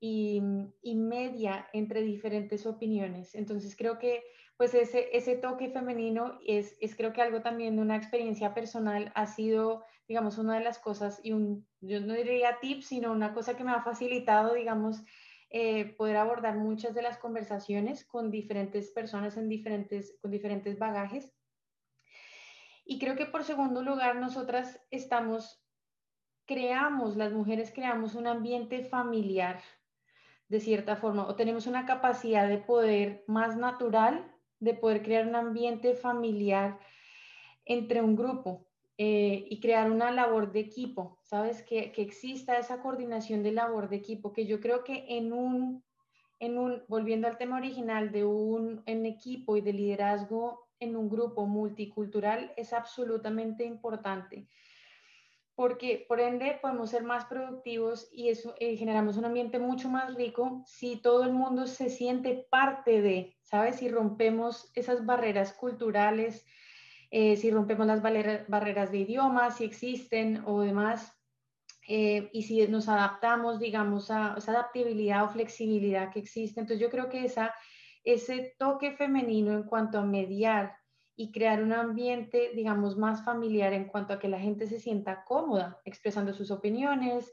y, 0.00 0.42
y, 0.82 0.94
media 0.94 1.66
entre 1.72 2.02
diferentes 2.02 2.66
opiniones. 2.66 3.34
Entonces, 3.34 3.74
creo 3.76 3.98
que 3.98 4.22
pues 4.56 4.74
ese, 4.74 5.16
ese 5.16 5.36
toque 5.36 5.70
femenino 5.70 6.38
es, 6.46 6.76
es 6.80 6.94
creo 6.94 7.12
que 7.12 7.22
algo 7.22 7.42
también 7.42 7.76
de 7.76 7.82
una 7.82 7.96
experiencia 7.96 8.54
personal 8.54 9.10
ha 9.14 9.26
sido 9.26 9.84
digamos, 10.08 10.36
una 10.38 10.58
de 10.58 10.64
las 10.64 10.78
cosas 10.78 11.20
y 11.22 11.32
un, 11.32 11.66
yo 11.80 12.00
no 12.00 12.14
diría 12.14 12.58
tip, 12.60 12.82
sino 12.82 13.12
una 13.12 13.32
cosa 13.32 13.56
que 13.56 13.64
me 13.64 13.72
ha 13.72 13.82
facilitado, 13.82 14.54
digamos, 14.54 15.02
eh, 15.48 15.94
poder 15.96 16.16
abordar 16.16 16.56
muchas 16.56 16.94
de 16.94 17.02
las 17.02 17.18
conversaciones 17.18 18.04
con 18.04 18.30
diferentes 18.30 18.90
personas 18.90 19.36
en 19.36 19.48
diferentes, 19.48 20.18
con 20.20 20.30
diferentes 20.30 20.78
bagajes. 20.78 21.32
Y 22.84 22.98
creo 22.98 23.16
que 23.16 23.26
por 23.26 23.44
segundo 23.44 23.82
lugar, 23.82 24.16
nosotras 24.16 24.84
estamos, 24.90 25.64
creamos, 26.46 27.16
las 27.16 27.32
mujeres 27.32 27.72
creamos 27.74 28.14
un 28.14 28.26
ambiente 28.26 28.84
familiar, 28.84 29.62
de 30.48 30.60
cierta 30.60 30.96
forma, 30.96 31.26
o 31.26 31.36
tenemos 31.36 31.66
una 31.66 31.86
capacidad 31.86 32.48
de 32.48 32.58
poder 32.58 33.24
más 33.26 33.56
natural, 33.56 34.31
de 34.62 34.74
poder 34.74 35.02
crear 35.02 35.26
un 35.26 35.34
ambiente 35.34 35.94
familiar 35.94 36.78
entre 37.64 38.00
un 38.00 38.16
grupo. 38.16 38.66
Eh, 38.98 39.46
y 39.48 39.58
crear 39.58 39.90
una 39.90 40.12
labor 40.12 40.52
de 40.52 40.60
equipo, 40.60 41.18
¿sabes? 41.24 41.62
Que, 41.62 41.90
que, 41.92 42.02
exista 42.02 42.58
esa 42.58 42.82
coordinación 42.82 43.42
de 43.42 43.50
labor 43.50 43.88
de 43.88 43.96
equipo, 43.96 44.32
que 44.34 44.46
yo 44.46 44.60
creo 44.60 44.84
que 44.84 45.06
en 45.08 45.32
un, 45.32 45.82
en 46.38 46.58
un, 46.58 46.82
volviendo 46.88 47.26
al 47.26 47.38
tema 47.38 47.56
original 47.56 48.12
de 48.12 48.24
un 48.24 48.82
en 48.84 49.06
equipo 49.06 49.56
y 49.56 49.62
de 49.62 49.72
liderazgo 49.72 50.68
en 50.78 50.94
un 50.94 51.08
grupo 51.08 51.46
multicultural 51.46 52.52
es 52.56 52.74
absolutamente 52.74 53.64
importante 53.64 54.46
porque 55.54 56.04
por 56.08 56.20
ende 56.20 56.58
podemos 56.62 56.90
ser 56.90 57.04
más 57.04 57.26
productivos 57.26 58.08
y 58.12 58.28
eso 58.28 58.54
eh, 58.58 58.76
generamos 58.76 59.16
un 59.16 59.26
ambiente 59.26 59.58
mucho 59.58 59.88
más 59.88 60.14
rico 60.14 60.62
si 60.66 60.96
todo 60.96 61.24
el 61.24 61.32
mundo 61.32 61.66
se 61.66 61.90
siente 61.90 62.46
parte 62.50 63.02
de, 63.02 63.36
¿sabes? 63.42 63.76
Si 63.76 63.88
rompemos 63.88 64.70
esas 64.74 65.04
barreras 65.04 65.52
culturales, 65.52 66.46
eh, 67.10 67.36
si 67.36 67.50
rompemos 67.50 67.86
las 67.86 68.00
barreras 68.00 68.90
de 68.90 68.98
idiomas, 68.98 69.58
si 69.58 69.64
existen 69.64 70.42
o 70.46 70.62
demás, 70.62 71.12
eh, 71.86 72.30
y 72.32 72.42
si 72.44 72.66
nos 72.68 72.88
adaptamos, 72.88 73.58
digamos, 73.58 74.10
a 74.10 74.34
esa 74.38 74.52
adaptabilidad 74.52 75.24
o 75.24 75.28
flexibilidad 75.28 76.10
que 76.10 76.20
existe. 76.20 76.60
Entonces 76.60 76.80
yo 76.80 76.90
creo 76.90 77.08
que 77.08 77.24
esa, 77.24 77.54
ese 78.04 78.54
toque 78.58 78.92
femenino 78.92 79.52
en 79.52 79.64
cuanto 79.64 79.98
a 79.98 80.04
mediar 80.04 80.76
y 81.22 81.30
crear 81.30 81.62
un 81.62 81.72
ambiente, 81.72 82.50
digamos, 82.52 82.96
más 82.96 83.24
familiar 83.24 83.72
en 83.72 83.84
cuanto 83.84 84.12
a 84.12 84.18
que 84.18 84.26
la 84.26 84.40
gente 84.40 84.66
se 84.66 84.80
sienta 84.80 85.24
cómoda 85.24 85.80
expresando 85.84 86.34
sus 86.34 86.50
opiniones, 86.50 87.32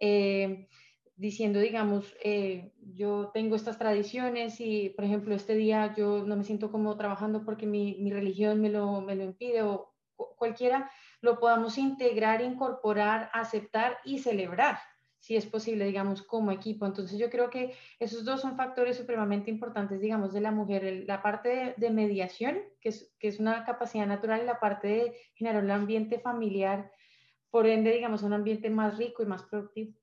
eh, 0.00 0.68
diciendo, 1.16 1.60
digamos, 1.60 2.16
eh, 2.24 2.72
yo 2.80 3.30
tengo 3.34 3.54
estas 3.54 3.78
tradiciones 3.78 4.58
y, 4.58 4.88
por 4.96 5.04
ejemplo, 5.04 5.34
este 5.34 5.54
día 5.54 5.94
yo 5.94 6.24
no 6.24 6.34
me 6.34 6.44
siento 6.44 6.72
cómodo 6.72 6.96
trabajando 6.96 7.44
porque 7.44 7.66
mi, 7.66 7.96
mi 8.00 8.10
religión 8.10 8.62
me 8.62 8.70
lo, 8.70 9.02
me 9.02 9.14
lo 9.14 9.24
impide 9.24 9.62
o 9.62 9.94
cualquiera, 10.38 10.90
lo 11.20 11.38
podamos 11.38 11.76
integrar, 11.76 12.40
incorporar, 12.40 13.28
aceptar 13.34 13.98
y 14.02 14.20
celebrar 14.20 14.78
si 15.18 15.36
es 15.36 15.46
posible, 15.46 15.86
digamos, 15.86 16.22
como 16.22 16.52
equipo. 16.52 16.86
Entonces 16.86 17.18
yo 17.18 17.30
creo 17.30 17.50
que 17.50 17.74
esos 17.98 18.24
dos 18.24 18.40
son 18.40 18.56
factores 18.56 18.96
supremamente 18.96 19.50
importantes, 19.50 20.00
digamos, 20.00 20.32
de 20.32 20.40
la 20.40 20.50
mujer, 20.50 21.04
la 21.06 21.22
parte 21.22 21.74
de, 21.76 21.90
mediación, 21.90 22.58
que 22.80 22.90
es, 22.90 23.12
que 23.18 23.28
es 23.28 23.40
una 23.40 23.64
capacidad 23.64 24.06
natural, 24.06 24.42
y 24.42 24.46
la 24.46 24.60
parte 24.60 24.88
de 24.88 25.16
generar 25.34 25.64
un 25.64 25.70
ambiente 25.70 26.18
familiar, 26.18 26.90
por 27.50 27.66
ende, 27.66 27.92
digamos, 27.92 28.22
un 28.22 28.34
ambiente 28.34 28.70
más 28.70 28.98
rico 28.98 29.22
y 29.22 29.26
más 29.26 29.42
productivo. 29.44 29.94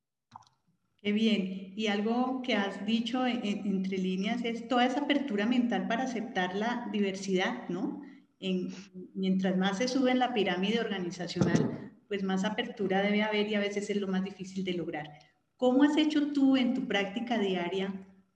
Qué 1.03 1.12
bien. 1.12 1.74
Y 1.75 1.88
algo 1.88 2.41
que 2.41 2.55
has 2.55 2.86
dicho 2.86 3.25
entre 3.27 3.98
líneas 3.98 4.43
es 4.46 4.70
toda 4.70 4.86
esa 4.86 5.01
apertura 5.01 5.46
mental 5.46 5.88
para 5.88 6.03
aceptar 6.03 6.55
la 6.55 6.88
diversidad, 6.93 7.67
¿no? 7.67 8.01
En, 8.39 8.74
mientras 9.13 9.58
más 9.58 9.77
se 9.77 9.89
sube 9.89 10.12
en 10.12 10.20
la 10.20 10.34
pirámide 10.34 10.79
organizacional, 10.79 11.92
pues 12.13 12.22
más 12.22 12.43
apertura 12.43 13.01
debe 13.01 13.24
haber 13.24 13.48
y 13.48 13.55
a 13.55 13.60
veces 13.60 13.89
es 13.89 13.98
lo 13.98 14.08
más 14.08 14.24
difícil 14.24 14.63
de 14.63 14.75
lograr. 14.75 15.10
¿Cómo 15.58 15.82
has 15.82 15.98
hecho 15.98 16.32
tú 16.32 16.55
en 16.55 16.75
tu 16.75 16.88
práctica 16.88 17.39
diaria 17.39 17.91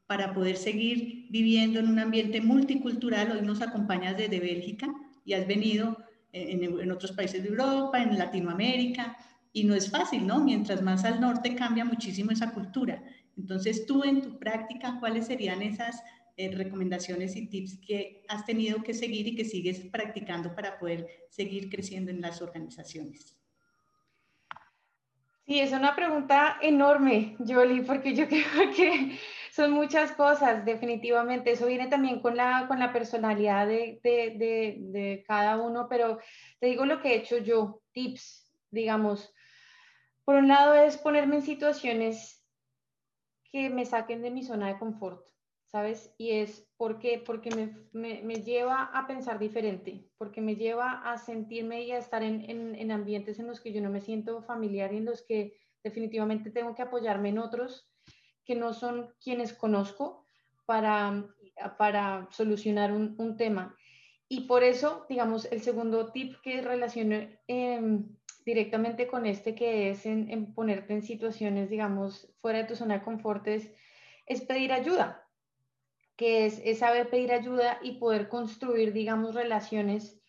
para 0.07 0.33
poder 0.33 0.57
seguir 0.57 1.27
viviendo 1.29 1.79
en 1.79 1.87
un 1.87 1.99
ambiente 1.99 2.41
multicultural? 2.41 3.33
Hoy 3.33 3.45
nos 3.45 3.61
acompañas 3.61 4.17
desde 4.17 4.39
Bélgica 4.39 4.91
y 5.23 5.33
has 5.33 5.45
venido 5.45 5.95
en, 6.31 6.63
en 6.63 6.91
otros 6.91 7.11
países 7.11 7.43
de 7.43 7.49
Europa, 7.49 8.01
en 8.01 8.17
Latinoamérica, 8.17 9.15
y 9.53 9.63
no 9.65 9.75
es 9.75 9.91
fácil, 9.91 10.25
¿no? 10.25 10.43
Mientras 10.43 10.81
más 10.81 11.05
al 11.05 11.21
norte 11.21 11.53
cambia 11.53 11.85
muchísimo 11.85 12.31
esa 12.31 12.55
cultura. 12.55 13.03
Entonces, 13.37 13.85
tú 13.85 14.03
en 14.03 14.23
tu 14.23 14.39
práctica, 14.39 14.97
¿cuáles 14.99 15.27
serían 15.27 15.61
esas 15.61 16.01
eh, 16.35 16.49
recomendaciones 16.49 17.35
y 17.35 17.45
tips 17.45 17.77
que 17.85 18.23
has 18.27 18.43
tenido 18.43 18.81
que 18.81 18.95
seguir 18.95 19.27
y 19.27 19.35
que 19.35 19.45
sigues 19.45 19.81
practicando 19.81 20.55
para 20.55 20.79
poder 20.79 21.27
seguir 21.29 21.69
creciendo 21.69 22.09
en 22.09 22.21
las 22.21 22.41
organizaciones? 22.41 23.37
Sí, 25.47 25.61
es 25.61 25.71
una 25.71 25.95
pregunta 25.95 26.57
enorme, 26.61 27.37
Jolie, 27.39 27.83
porque 27.83 28.13
yo 28.13 28.27
creo 28.27 28.73
que 28.75 29.17
son 29.53 29.71
muchas 29.71 30.11
cosas, 30.11 30.65
definitivamente. 30.65 31.51
Eso 31.51 31.67
viene 31.67 31.87
también 31.87 32.19
con 32.21 32.35
la, 32.35 32.65
con 32.67 32.79
la 32.79 32.91
personalidad 32.91 33.65
de, 33.65 34.01
de, 34.03 34.75
de, 34.77 35.23
cada 35.25 35.55
uno, 35.55 35.87
pero 35.87 36.19
te 36.59 36.67
digo 36.67 36.85
lo 36.85 37.01
que 37.01 37.13
he 37.13 37.17
hecho 37.19 37.37
yo, 37.37 37.81
tips, 37.93 38.51
digamos. 38.71 39.33
Por 40.25 40.35
un 40.35 40.49
lado 40.49 40.73
es 40.73 40.97
ponerme 40.97 41.37
en 41.37 41.43
situaciones 41.43 42.45
que 43.49 43.69
me 43.69 43.85
saquen 43.85 44.21
de 44.21 44.31
mi 44.31 44.43
zona 44.43 44.67
de 44.67 44.77
confort. 44.77 45.25
¿Sabes? 45.71 46.13
Y 46.17 46.31
es 46.31 46.67
¿por 46.77 46.99
qué? 46.99 47.21
porque 47.25 47.49
me, 47.93 48.21
me, 48.23 48.35
lleva 48.35 48.83
a 48.83 49.05
pensar 49.05 49.37
diferente, 49.37 50.05
porque 50.17 50.41
me 50.41 50.55
lleva 50.55 51.01
a 51.11 51.17
sentirme 51.17 51.83
y 51.83 51.91
a 51.91 51.97
estar 51.97 52.23
en, 52.23 52.49
en, 52.49 52.91
ambientes 52.91 53.39
en 53.39 53.47
los 53.47 53.59
que 53.59 53.73
yo 53.73 53.81
no 53.81 53.89
me 53.89 54.01
siento 54.01 54.41
familiar 54.43 54.93
y 54.93 54.97
en 54.97 55.05
los 55.05 55.23
que 55.23 55.57
definitivamente 55.83 56.51
tengo 56.51 56.73
que 56.73 56.83
apoyarme 56.83 57.29
en 57.29 57.39
otros 57.39 57.89
que 58.45 58.55
no 58.55 58.73
son 58.73 59.13
quienes 59.21 59.53
conozco 59.53 60.25
para, 60.65 61.25
para 61.77 62.27
solucionar 62.31 62.93
un, 62.93 63.15
un 63.17 63.35
tema. 63.35 63.75
Y 64.29 64.41
por 64.41 64.63
eso, 64.63 65.05
digamos, 65.09 65.45
el 65.51 65.61
segundo 65.61 66.11
tip 66.11 66.35
que 66.41 66.61
relaciono 66.61 67.27
em, 67.47 68.07
directamente 68.45 69.07
con 69.07 69.25
este, 69.25 69.53
que 69.53 69.89
es 69.89 70.05
en, 70.05 70.29
en, 70.29 70.53
ponerte 70.53 70.93
en 70.93 71.01
situaciones, 71.01 71.69
digamos, 71.69 72.33
fuera 72.41 72.59
de 72.59 72.65
tu 72.65 72.75
zona 72.75 72.95
de 72.95 73.03
confort, 73.03 73.47
es, 73.47 73.69
es 74.25 74.41
pedir 74.41 74.71
ayuda 74.71 75.26
que 76.17 76.47
es, 76.47 76.79
saber 76.79 77.09
pedir 77.09 77.31
ayuda 77.31 77.79
y 77.81 77.99
poder 77.99 78.27
construir, 78.27 78.91
digamos, 78.91 79.35
relaciones 79.35 80.19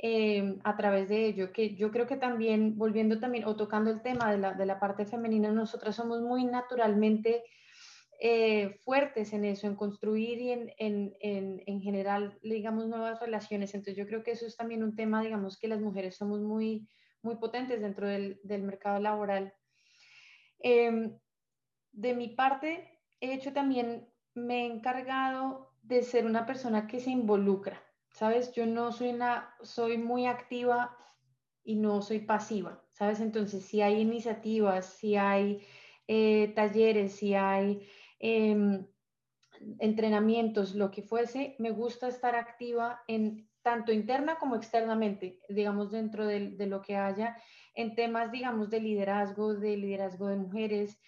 eh, 0.00 0.58
a 0.64 0.76
través 0.76 1.08
de 1.08 1.26
ello, 1.26 1.52
que 1.52 1.76
yo 1.76 1.90
creo 1.90 2.06
que 2.06 2.16
también, 2.16 2.76
volviendo 2.76 3.20
también 3.20 3.44
o 3.46 3.56
tocando 3.56 3.90
el 3.90 4.02
tema 4.02 4.30
de 4.30 4.38
la, 4.38 4.52
de 4.52 4.66
la 4.66 4.80
parte 4.80 5.06
femenina, 5.06 5.50
nosotras 5.52 5.94
somos 5.94 6.20
muy 6.20 6.44
naturalmente 6.44 7.44
eh, 8.20 8.80
fuertes 8.84 9.32
en 9.32 9.44
eso, 9.44 9.68
en 9.68 9.76
construir 9.76 10.40
y 10.40 10.50
en, 10.50 10.72
en, 10.76 11.16
en, 11.20 11.62
en, 11.66 11.80
general, 11.80 12.36
digamos, 12.42 12.88
nuevas 12.88 13.20
relaciones. 13.20 13.74
Entonces 13.74 13.96
yo 13.96 14.08
creo 14.08 14.24
que 14.24 14.32
eso 14.32 14.44
es 14.44 14.56
también 14.56 14.82
un 14.82 14.96
tema, 14.96 15.22
digamos, 15.22 15.56
que 15.56 15.68
las 15.68 15.80
mujeres 15.80 16.16
somos 16.16 16.40
muy, 16.40 16.88
muy 17.22 17.36
potentes 17.36 17.80
dentro 17.80 18.08
del, 18.08 18.40
del 18.42 18.64
mercado 18.64 18.98
laboral. 18.98 19.54
Em, 20.58 21.16
de 21.92 22.14
mi 22.14 22.28
parte, 22.30 23.00
he 23.20 23.34
hecho 23.34 23.52
también 23.52 24.08
me 24.46 24.62
he 24.62 24.66
encargado 24.66 25.72
de 25.82 26.02
ser 26.02 26.26
una 26.26 26.46
persona 26.46 26.86
que 26.86 27.00
se 27.00 27.10
involucra, 27.10 27.82
¿sabes? 28.10 28.52
Yo 28.52 28.66
no 28.66 28.92
soy 28.92 29.10
una, 29.10 29.54
soy 29.62 29.98
muy 29.98 30.26
activa 30.26 30.96
y 31.64 31.76
no 31.76 32.02
soy 32.02 32.20
pasiva, 32.20 32.82
¿sabes? 32.92 33.20
Entonces, 33.20 33.64
si 33.64 33.82
hay 33.82 34.00
iniciativas, 34.00 34.86
si 34.86 35.16
hay 35.16 35.66
eh, 36.06 36.52
talleres, 36.54 37.12
si 37.16 37.34
hay 37.34 37.86
em, 38.18 38.86
entrenamientos, 39.78 40.74
lo 40.74 40.90
que 40.90 41.02
fuese, 41.02 41.56
me 41.58 41.70
gusta 41.70 42.08
estar 42.08 42.34
activa 42.34 43.02
en 43.06 43.48
tanto 43.62 43.92
interna 43.92 44.38
como 44.38 44.56
externamente, 44.56 45.40
digamos, 45.48 45.90
dentro 45.90 46.26
de, 46.26 46.50
de 46.50 46.66
lo 46.66 46.80
que 46.80 46.96
haya, 46.96 47.36
en 47.74 47.94
temas, 47.94 48.32
digamos, 48.32 48.70
de 48.70 48.80
liderazgo, 48.80 49.54
de 49.54 49.76
liderazgo 49.76 50.28
de 50.28 50.36
mujeres, 50.36 50.98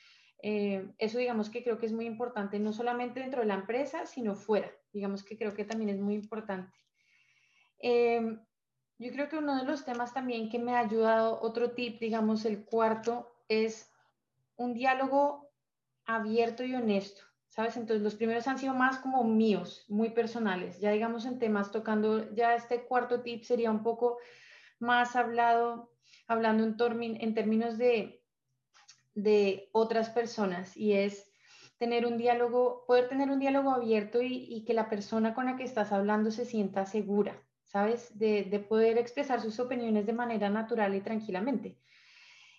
eh, 0.43 0.91
eso 0.99 1.19
digamos 1.19 1.51
que 1.51 1.63
creo 1.63 1.79
que 1.79 1.87
es 1.87 1.93
muy 1.93 2.07
importante, 2.07 2.59
no 2.59 2.73
solamente 2.73 3.21
dentro 3.21 3.41
de 3.41 3.47
la 3.47 3.55
empresa, 3.55 4.07
sino 4.07 4.35
fuera. 4.35 4.71
Digamos 4.93 5.23
que 5.23 5.37
creo 5.37 5.55
que 5.55 5.65
también 5.65 5.91
es 5.91 6.01
muy 6.01 6.15
importante. 6.15 6.73
Eh, 7.79 8.39
yo 8.99 9.11
creo 9.13 9.29
que 9.29 9.39
uno 9.39 9.57
de 9.57 9.65
los 9.65 9.85
temas 9.85 10.13
también 10.13 10.51
que 10.51 10.59
me 10.59 10.75
ha 10.75 10.81
ayudado, 10.81 11.41
otro 11.41 11.71
tip, 11.71 11.99
digamos 12.01 12.45
el 12.45 12.65
cuarto, 12.65 13.33
es 13.49 13.91
un 14.57 14.75
diálogo 14.75 15.51
abierto 16.05 16.65
y 16.65 16.75
honesto, 16.75 17.23
¿sabes? 17.49 17.77
Entonces 17.77 18.03
los 18.03 18.15
primeros 18.15 18.47
han 18.47 18.59
sido 18.59 18.75
más 18.75 18.99
como 18.99 19.25
míos, 19.25 19.87
muy 19.89 20.11
personales. 20.11 20.81
Ya 20.81 20.91
digamos 20.91 21.25
en 21.25 21.39
temas 21.39 21.71
tocando, 21.71 22.33
ya 22.35 22.55
este 22.55 22.85
cuarto 22.85 23.23
tip 23.23 23.45
sería 23.45 23.71
un 23.71 23.83
poco 23.83 24.19
más 24.79 25.17
hablado, 25.17 25.93
hablando 26.27 26.65
en, 26.65 27.23
en 27.23 27.35
términos 27.35 27.79
de 27.79 28.20
de 29.23 29.69
otras 29.73 30.11
personas 30.11 30.77
y 30.77 30.93
es 30.93 31.31
tener 31.79 32.05
un 32.05 32.19
diálogo, 32.19 32.85
poder 32.87 33.09
tener 33.09 33.31
un 33.31 33.41
diálogo 33.41 33.71
abierto 33.71 34.21
y, 34.21 34.65
que 34.67 34.75
la 34.75 34.91
persona 34.91 35.35
con 35.35 35.47
la 35.47 35.57
que 35.57 35.65
estás 35.65 35.93
hablando 35.93 36.31
se 36.31 36.45
sienta 36.45 36.85
segura, 36.85 37.43
¿sabes? 37.65 38.19
De, 38.19 38.45
poder 38.69 38.99
expresar 38.99 39.41
sus 39.41 39.59
opiniones 39.59 40.05
de 40.05 40.13
manera 40.13 40.51
natural 40.51 40.95
y 40.95 41.01
tranquilamente. 41.01 41.79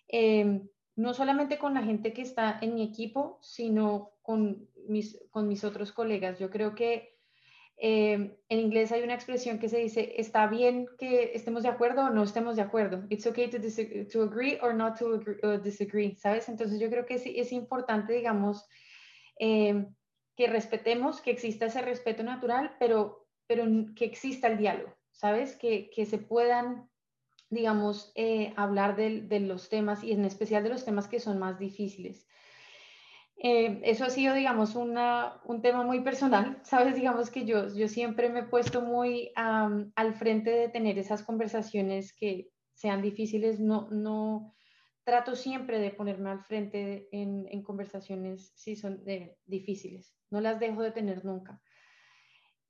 Em, 0.08 0.68
no 0.96 1.14
solamente 1.14 1.60
con 1.60 1.76
la 1.76 1.84
gente 1.84 2.14
que 2.14 2.24
está 2.24 2.58
en 2.62 2.74
mi 2.74 2.84
equipo, 2.84 3.38
sino 3.42 4.14
con 4.24 4.68
mis, 4.88 5.24
con 5.30 5.48
mis 5.48 5.64
otros 5.64 5.92
colegas. 5.92 6.40
Yo 6.40 6.50
creo 6.50 6.74
que 6.74 7.21
eh, 7.84 8.38
en 8.48 8.60
inglés 8.60 8.92
hay 8.92 9.02
una 9.02 9.16
expresión 9.16 9.58
que 9.58 9.68
se 9.68 9.80
dice, 9.80 10.14
está 10.18 10.46
bien 10.46 10.88
que 11.00 11.32
estemos 11.34 11.64
de 11.64 11.70
acuerdo 11.70 12.06
o 12.06 12.10
no 12.12 12.22
estemos 12.22 12.56
de 12.56 12.62
acuerdo. 12.62 13.04
It's 13.10 13.26
okay 13.26 13.50
to, 13.50 13.58
to 13.60 14.22
agree 14.22 14.60
or 14.62 14.76
not 14.76 15.00
to 15.00 15.18
disagree, 15.58 16.16
¿sabes? 16.16 16.48
Entonces 16.48 16.80
yo 16.80 16.92
creo 16.92 17.08
que 17.08 17.16
es, 17.16 17.24
es 17.26 17.52
importante, 17.52 18.14
digamos, 18.14 18.70
eh, 19.40 19.88
que 20.38 20.46
respetemos, 20.46 21.22
que 21.22 21.32
exista 21.32 21.66
ese 21.66 21.82
respeto 21.82 22.22
natural, 22.22 22.76
pero, 22.78 23.28
pero 23.48 23.66
que 23.96 24.06
exista 24.06 24.48
el 24.48 24.60
diálogo, 24.60 24.96
¿sabes? 25.10 25.56
Que, 25.56 25.90
que 25.90 26.06
se 26.06 26.20
puedan, 26.20 26.88
digamos, 27.50 28.12
eh, 28.14 28.54
hablar 28.58 28.96
de, 28.96 29.22
de, 29.24 29.40
los 29.40 29.70
temas 29.70 30.04
y 30.04 30.12
en 30.12 30.24
especial 30.24 30.62
de 30.62 30.70
los 30.70 30.86
temas 30.86 31.08
que 31.08 31.20
son 31.20 31.40
más 31.40 31.58
difíciles. 31.58 32.28
Eh, 33.44 33.82
eso 33.86 34.06
ha 34.06 34.12
sido, 34.12 34.36
digamos, 34.36 34.76
una, 34.76 35.42
un 35.46 35.64
tema 35.64 35.84
muy 35.84 36.02
personal. 36.02 36.62
Sabes, 36.64 36.94
digamos 36.96 37.32
que 37.32 37.44
yo, 37.44 37.74
yo 37.74 37.88
siempre 37.88 38.30
me 38.30 38.42
he 38.42 38.44
puesto 38.44 38.82
muy 38.82 39.32
al 39.36 40.14
frente 40.14 40.52
de 40.52 40.70
tener 40.70 41.00
esas 41.00 41.24
conversaciones 41.24 42.14
que 42.14 42.52
sean 42.76 43.02
difíciles. 43.02 43.60
No, 43.60 43.90
no 43.90 44.54
trato 45.04 45.36
siempre 45.36 45.80
de 45.80 45.90
ponerme 45.90 46.30
al 46.30 46.44
frente 46.44 47.10
en, 47.12 47.64
conversaciones 47.64 48.54
si 48.56 48.76
son 48.76 49.04
difíciles. 49.46 50.16
No 50.30 50.40
las 50.40 50.60
dejo 50.60 50.84
de 50.84 50.92
tener 50.92 51.26
nunca. 51.26 51.60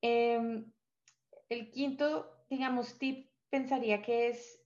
Em, 0.02 0.72
el 1.50 1.70
quinto, 1.70 2.46
digamos, 2.50 2.98
tip 2.98 3.30
pensaría 3.50 4.02
que 4.02 4.30
es 4.30 4.58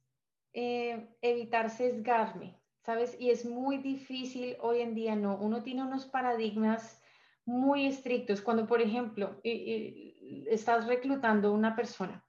eh, 0.53 1.09
evitar 1.21 1.71
sesgarme, 1.71 2.61
¿sabes? 2.85 3.17
Y 3.19 3.31
es 3.31 3.45
muy 3.45 3.79
difícil 3.79 4.57
hoy 4.61 4.81
en 4.81 4.93
día, 4.93 5.15
¿no? 5.15 5.37
Uno 5.37 5.63
tiene 5.63 5.81
unos 5.81 6.05
paradigmas 6.05 7.01
muy 7.43 7.87
estrictos. 7.87 8.41
Cuando, 8.41 8.67
por 8.67 8.79
ejemplo, 8.79 9.41
estás 9.43 10.85
reclutando 10.85 11.51
una 11.51 11.75
persona 11.75 12.23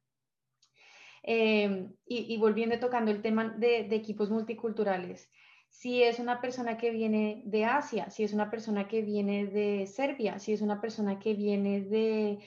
em, 1.23 1.93
y, 2.07 2.37
volviendo 2.39 2.79
tocando 2.79 3.11
el 3.11 3.21
tema 3.21 3.51
de, 3.51 3.81
equipos 3.95 4.31
multiculturales, 4.31 5.31
si 5.69 6.03
es 6.03 6.19
una 6.19 6.41
persona 6.41 6.79
que 6.79 6.91
viene 6.91 7.43
de 7.45 7.67
Asia, 7.67 8.09
si 8.09 8.25
es 8.25 8.33
una 8.33 8.51
persona 8.51 8.89
que 8.89 9.03
viene 9.03 9.47
de 9.47 9.87
Serbia, 9.87 10.39
si 10.39 10.55
es 10.55 10.63
una 10.63 10.81
persona 10.81 11.19
que 11.19 11.35
viene 11.35 11.83
de 11.83 12.39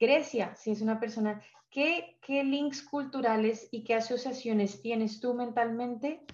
Grecia, 0.00 0.54
si 0.54 0.70
es 0.70 0.80
una 0.80 0.98
persona, 0.98 1.42
¿qué, 1.70 2.18
qué 2.22 2.44
links 2.44 2.82
culturales 2.82 3.68
y 3.70 3.84
qué 3.84 3.94
asociaciones 3.94 4.80
tienes 4.80 5.20
tú 5.20 5.34
mentalmente? 5.34 6.24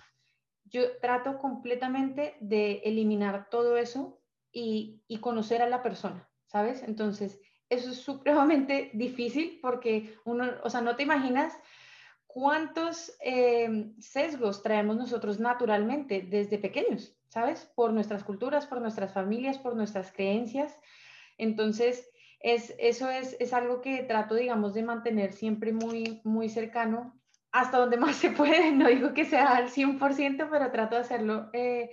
Yo 0.74 0.98
trato 0.98 1.38
completamente 1.38 2.34
de 2.40 2.82
eliminar 2.84 3.48
todo 3.48 3.76
eso 3.76 4.20
y, 4.50 5.04
conocer 5.20 5.62
a 5.62 5.68
la 5.68 5.84
persona, 5.84 6.28
¿sabes? 6.46 6.82
Entonces, 6.82 7.40
eso 7.70 7.90
es 7.90 7.96
supremamente 8.10 8.90
difícil 8.92 9.60
porque 9.62 10.16
uno, 10.24 10.50
o 10.64 10.70
sea, 10.70 10.80
no 10.80 10.96
te 10.96 11.04
imaginas 11.04 11.56
cuántos 12.26 13.16
eh, 13.20 13.92
sesgos 14.00 14.64
traemos 14.64 14.96
nosotros 14.96 15.38
naturalmente 15.38 16.26
desde 16.28 16.58
pequeños, 16.58 17.16
¿sabes? 17.28 17.70
Por 17.76 17.92
nuestras 17.92 18.24
culturas, 18.24 18.66
por 18.66 18.80
nuestras 18.80 19.12
familias, 19.12 19.58
por 19.58 19.76
nuestras 19.76 20.10
creencias. 20.10 20.76
Entonces, 21.38 22.10
es, 22.40 22.74
eso 22.78 23.08
es, 23.10 23.36
es, 23.38 23.52
algo 23.52 23.80
que 23.80 24.02
trato, 24.02 24.34
digamos, 24.34 24.74
de 24.74 24.82
mantener 24.82 25.32
siempre 25.34 25.72
muy, 25.72 26.20
muy 26.24 26.48
cercano 26.48 27.16
hasta 27.54 27.78
donde 27.78 27.96
más 27.96 28.16
se 28.16 28.30
puede. 28.30 28.73
No 28.73 28.88
digo 28.88 29.14
que 29.14 29.25
sea 29.25 29.56
al 29.56 29.70
100%, 29.70 30.49
pero 30.50 30.73
trato 30.73 30.96
de 30.96 31.00
hacerlo 31.02 31.49
eh, 31.52 31.90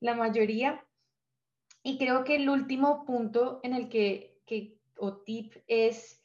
la 0.00 0.14
mayoría. 0.14 0.82
Y 1.82 1.98
creo 1.98 2.24
que 2.24 2.36
el 2.36 2.48
último 2.48 3.04
punto 3.04 3.60
en 3.64 3.74
el 3.74 3.88
que, 3.88 4.40
que, 4.46 4.78
o 4.96 5.18
tip 5.18 5.52
es 5.66 6.22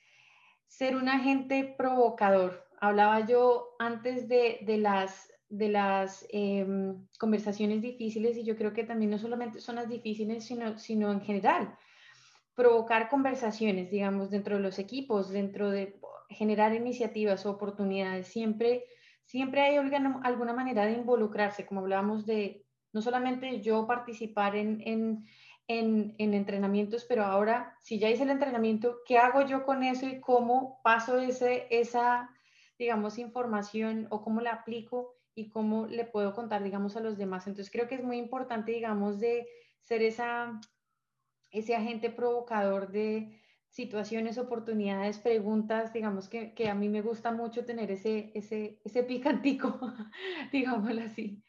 ser 0.67 0.95
un 0.95 1.09
agente 1.09 1.75
provocador. 1.77 2.69
Hablaba 2.79 3.25
yo 3.25 3.75
antes 3.79 4.29
de, 4.29 4.59
de 4.61 4.77
las, 4.77 5.33
de 5.49 5.69
las 5.69 6.25
em, 6.29 7.07
conversaciones 7.17 7.81
difíciles 7.81 8.37
y 8.37 8.43
yo 8.43 8.55
creo 8.55 8.71
que 8.71 8.83
también 8.83 9.09
no 9.09 9.17
solamente 9.17 9.59
son 9.59 9.75
las 9.75 9.89
difíciles, 9.89 10.45
sino, 10.45 10.77
sino 10.77 11.11
en 11.11 11.21
general 11.21 11.75
provocar 12.59 13.07
conversaciones, 13.07 13.89
digamos, 13.89 14.29
dentro 14.29 14.57
de 14.57 14.61
los 14.61 14.79
equipos, 14.79 15.29
dentro 15.29 15.71
de 15.71 15.98
generar 16.29 16.73
iniciativas 16.73 17.45
o 17.45 17.51
oportunidades. 17.51 18.27
Siempre, 18.27 18.85
siempre 19.25 19.61
hay 19.61 19.77
alguna, 19.77 20.53
manera 20.53 20.85
de 20.85 20.93
involucrarse, 20.93 21.65
como 21.65 21.81
hablábamos 21.81 22.25
de 22.25 22.65
no 22.93 23.01
solamente 23.01 23.61
yo 23.61 23.85
participar 23.85 24.55
en, 24.55 24.81
en, 24.85 25.25
en, 25.67 26.33
entrenamientos, 26.33 27.05
pero 27.05 27.23
ahora, 27.23 27.75
si 27.81 27.99
ya 27.99 28.09
hice 28.09 28.23
el 28.23 28.31
entrenamiento, 28.31 28.97
¿qué 29.05 29.17
hago 29.17 29.45
yo 29.45 29.63
con 29.63 29.83
eso 29.83 30.07
y 30.07 30.19
cómo 30.19 30.79
paso 30.83 31.19
ese, 31.19 31.67
esa, 31.69 32.29
digamos, 32.77 33.19
información 33.19 34.07
o 34.09 34.23
cómo 34.23 34.41
la 34.41 34.53
aplico 34.53 35.15
y 35.35 35.49
cómo 35.49 35.85
le 35.85 36.05
puedo 36.05 36.33
contar, 36.33 36.63
digamos, 36.63 36.95
a 36.95 37.01
los 37.01 37.17
demás? 37.17 37.45
Entonces, 37.45 37.71
creo 37.71 37.87
que 37.87 37.95
es 37.95 38.03
muy 38.03 38.17
importante, 38.17 38.71
digamos, 38.71 39.19
de 39.19 39.47
ser 39.81 40.01
esa 40.01 40.59
ese 41.51 41.75
agente 41.75 42.09
provocador 42.09 42.91
de 42.91 43.39
situaciones, 43.69 44.37
oportunidades, 44.37 45.19
preguntas, 45.19 45.93
digamos 45.93 46.27
que, 46.27 46.53
que, 46.53 46.69
a 46.69 46.75
mí 46.75 46.89
me 46.89 47.01
gusta 47.01 47.31
mucho 47.31 47.65
tener 47.65 47.91
ese, 47.91 48.31
ese, 48.33 48.79
ese 48.83 49.03
picantico, 49.03 49.79
digámoslo 50.51 51.01
así. 51.03 51.43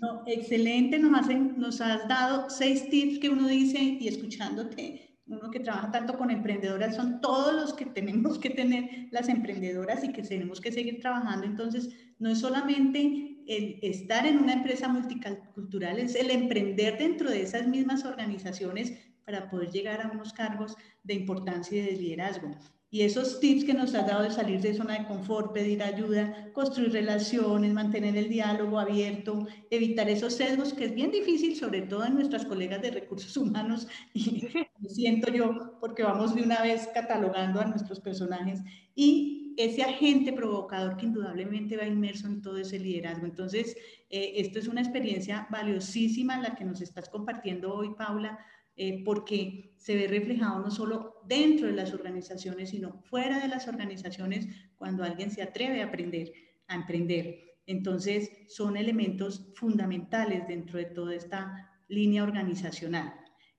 No, 0.00 0.22
excelente, 0.26 0.98
nos, 0.98 1.28
nos 1.56 1.80
has 1.80 2.08
dado 2.08 2.48
seis 2.48 2.88
tips 2.88 3.18
que 3.18 3.28
uno 3.28 3.46
dice 3.46 3.78
y 3.78 4.08
escuchándote, 4.08 5.18
uno 5.26 5.50
que 5.50 5.60
trabaja 5.60 5.92
tanto 5.92 6.16
con 6.16 6.30
emprendedoras, 6.30 6.96
son 6.96 7.20
todos 7.20 7.54
los 7.54 7.74
que 7.74 7.86
tenemos 7.86 8.38
que 8.38 8.50
tener 8.50 9.08
las 9.10 9.28
emprendedoras 9.28 10.02
y 10.02 10.12
que 10.12 10.22
tenemos 10.22 10.60
que 10.60 10.72
seguir 10.72 11.00
trabajando. 11.00 11.46
Entonces, 11.46 11.90
no 12.18 12.30
es 12.30 12.40
solamente 12.40 13.36
el 13.46 13.78
estar 13.82 14.26
en 14.26 14.38
una 14.38 14.54
empresa 14.54 14.88
multicultural, 14.88 15.98
es 15.98 16.14
el 16.14 16.30
emprender 16.30 16.98
dentro 16.98 17.30
de 17.30 17.42
esas 17.42 17.66
mismas 17.66 18.04
organizaciones 18.04 18.92
para 19.30 19.48
poder 19.48 19.70
llegar 19.70 20.02
a 20.02 20.10
unos 20.10 20.32
cargos 20.32 20.76
de 21.04 21.14
importancia 21.14 21.78
y 21.78 21.86
de 21.86 21.92
liderazgo. 21.92 22.50
Y 22.92 23.02
esos 23.02 23.38
tips 23.38 23.64
que 23.64 23.72
nos 23.72 23.94
has 23.94 24.08
dado 24.08 24.24
de 24.24 24.32
salir 24.32 24.60
de 24.60 24.74
zona 24.74 24.98
de 24.98 25.06
confort, 25.06 25.52
pedir 25.52 25.80
ayuda, 25.80 26.50
construir 26.52 26.90
relaciones, 26.90 27.72
mantener 27.72 28.16
el 28.16 28.28
diálogo 28.28 28.80
abierto, 28.80 29.46
evitar 29.70 30.08
esos 30.10 30.34
sesgos, 30.34 30.74
que 30.74 30.86
es 30.86 30.94
bien 30.96 31.12
difícil, 31.12 31.54
sobre 31.54 31.82
todo 31.82 32.04
en 32.04 32.14
nuestras 32.14 32.44
colegas 32.44 32.82
de 32.82 32.90
recursos 32.90 33.36
humanos, 33.36 33.86
y 34.12 34.48
siento 34.88 35.30
yo, 35.30 35.78
porque 35.78 36.02
vamos 36.02 36.34
de 36.34 36.42
una 36.42 36.62
vez 36.62 36.88
catalogando 36.92 37.60
a 37.60 37.66
nuestros 37.66 38.00
personajes, 38.00 38.58
y 38.96 39.54
ese 39.56 39.82
agente 39.82 40.32
provocador 40.32 40.96
que 40.96 41.06
indudablemente 41.06 41.76
va 41.76 41.86
inmerso 41.86 42.26
en 42.26 42.42
todo 42.42 42.56
ese 42.56 42.78
liderazgo. 42.78 43.26
Entonces, 43.26 43.76
eh, 44.08 44.32
esto 44.36 44.58
es 44.58 44.66
una 44.66 44.80
experiencia 44.80 45.46
valiosísima 45.50 46.40
la 46.40 46.56
que 46.56 46.64
nos 46.64 46.80
estás 46.80 47.08
compartiendo 47.08 47.72
hoy, 47.72 47.94
Paula, 47.94 48.38
eh, 48.82 49.02
porque 49.04 49.74
se 49.76 49.94
ve 49.94 50.06
reflejado 50.08 50.58
no 50.58 50.70
solo 50.70 51.16
dentro 51.26 51.66
de 51.66 51.74
las 51.74 51.92
organizaciones, 51.92 52.70
sino 52.70 53.02
fuera 53.02 53.38
de 53.38 53.46
las 53.46 53.68
organizaciones 53.68 54.48
cuando 54.74 55.04
alguien 55.04 55.30
se 55.30 55.42
atreve 55.42 55.82
a 55.82 55.88
aprender, 55.88 56.32
a 56.66 56.76
emprender. 56.76 57.58
Entonces, 57.66 58.30
son 58.48 58.78
elementos 58.78 59.52
fundamentales 59.54 60.48
dentro 60.48 60.78
de 60.78 60.86
toda 60.86 61.14
esta 61.14 61.70
línea 61.88 62.22
organizacional. 62.22 63.12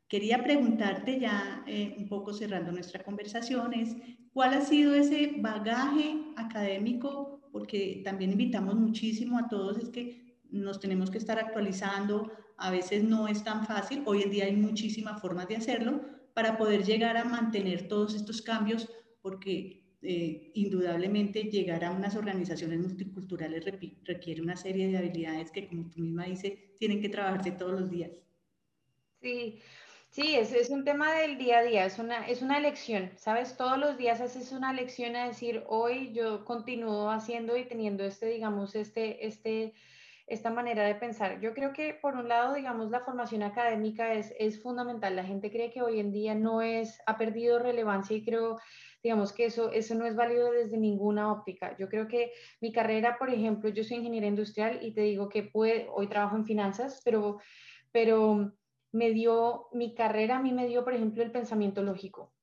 Quería 0.08 0.44
preguntarte 0.44 1.20
ya, 1.20 1.64
eh, 1.68 1.94
un 2.00 2.08
poco 2.08 2.34
cerrando 2.34 2.72
nuestra 2.72 3.04
conversación, 3.04 3.76
es 3.76 3.96
cuál 4.34 4.56
ha 4.56 4.62
sido 4.62 4.96
ese 4.96 5.36
bagaje 5.38 6.16
académico, 6.36 7.48
porque 7.52 8.02
también 8.04 8.32
invitamos 8.32 8.74
muchísimo 8.74 9.38
a 9.38 9.48
todos, 9.48 9.78
es 9.78 9.90
que 9.90 10.40
nos 10.50 10.80
tenemos 10.80 11.12
que 11.12 11.20
estar 11.20 11.38
actualizando, 11.38 12.32
a 12.62 12.70
veces 12.70 13.04
no 13.04 13.28
es 13.28 13.44
tan 13.44 13.66
fácil, 13.66 14.04
hoy 14.06 14.22
en 14.22 14.30
día 14.30 14.46
hay 14.46 14.56
muchísimas 14.56 15.20
formas 15.20 15.48
de 15.48 15.56
hacerlo 15.56 16.02
para 16.34 16.58
poder 16.58 16.84
llegar 16.84 17.18
a 17.18 17.26
mantener 17.26 17.88
todos 17.88 18.14
estos 18.14 18.42
cambios, 18.42 18.88
porque 19.22 19.84
eh, 20.04 20.52
indudablemente 20.54 21.44
llegar 21.44 21.84
a 21.84 21.92
unas 21.92 22.16
organizaciones 22.16 22.80
multiculturales 22.80 23.66
requiere 24.04 24.42
una 24.42 24.56
serie 24.56 24.88
de 24.88 24.98
habilidades 24.98 25.52
que, 25.52 25.68
como 25.68 25.90
tú 25.90 26.00
misma 26.00 26.26
dices, 26.26 26.54
tienen 26.78 27.02
que 27.02 27.10
trabajarse 27.10 27.52
todos 27.52 27.80
los 27.80 27.90
días. 27.90 28.12
Sí, 29.22 29.60
sí, 30.12 30.36
es, 30.36 30.54
es 30.54 30.70
un 30.70 30.84
tema 30.84 31.14
del 31.14 31.38
día 31.40 31.60
a 31.60 31.64
día, 31.64 31.86
es 31.86 31.98
una, 31.98 32.28
es 32.28 32.44
una 32.44 32.60
elección, 32.60 33.12
¿sabes? 33.18 33.58
Todos 33.58 33.78
los 33.80 33.98
días 33.98 34.22
haces 34.22 34.52
una 34.52 34.72
elección 34.72 35.16
a 35.16 35.28
decir, 35.28 35.64
hoy 35.68 36.14
yo 36.14 36.46
continúo 36.46 37.10
haciendo 37.10 37.58
y 37.58 37.66
teniendo 37.66 38.04
este, 38.04 38.28
digamos, 38.28 38.76
este, 38.76 39.26
este 39.26 39.74
esta 40.32 40.50
manera 40.50 40.86
de 40.86 40.96
pensar. 40.96 41.42
Yo 41.42 41.54
creo 41.54 41.74
que 41.74 41.94
por 41.94 42.16
un 42.16 42.30
lado, 42.30 42.56
digamos, 42.56 42.90
la 42.90 43.02
formación 43.02 43.44
académica 43.44 44.14
es, 44.14 44.34
es 44.40 44.62
fundamental. 44.62 45.16
La 45.16 45.26
gente 45.26 45.52
cree 45.52 45.72
que 45.72 45.82
hoy 45.82 46.00
en 46.00 46.14
día 46.14 46.36
no 46.36 46.62
es, 46.62 47.02
ha 47.06 47.18
perdido 47.18 47.60
relevancia 47.60 48.16
y 48.16 48.24
creo, 48.24 48.58
digamos, 49.04 49.34
que 49.34 49.46
eso, 49.46 49.72
eso 49.74 49.94
no 49.96 50.06
es 50.06 50.16
válido 50.16 50.52
desde 50.52 50.78
ninguna 50.78 51.32
óptica. 51.32 51.76
Yo 51.78 51.90
creo 51.90 52.08
que 52.08 52.32
mi 52.62 52.72
carrera, 52.72 53.18
por 53.20 53.30
ejemplo, 53.30 53.70
yo 53.70 53.84
soy 53.84 53.98
ingeniera 53.98 54.28
industrial 54.28 54.80
y 54.82 54.94
te 54.94 55.02
digo 55.02 55.28
que 55.28 55.44
puede, 55.44 55.88
hoy 55.94 56.08
trabajo 56.08 56.38
en 56.38 56.46
finanzas, 56.46 57.02
pero, 57.04 57.40
pero 57.92 58.54
me 58.94 59.12
dio, 59.12 59.68
mi 59.74 59.94
carrera 59.94 60.38
a 60.38 60.42
mí 60.42 60.54
me 60.54 60.66
dio, 60.66 60.86
por 60.86 60.94
ejemplo, 60.94 61.24
el 61.24 61.32
pensamiento 61.32 61.84
lógico. 61.84 62.34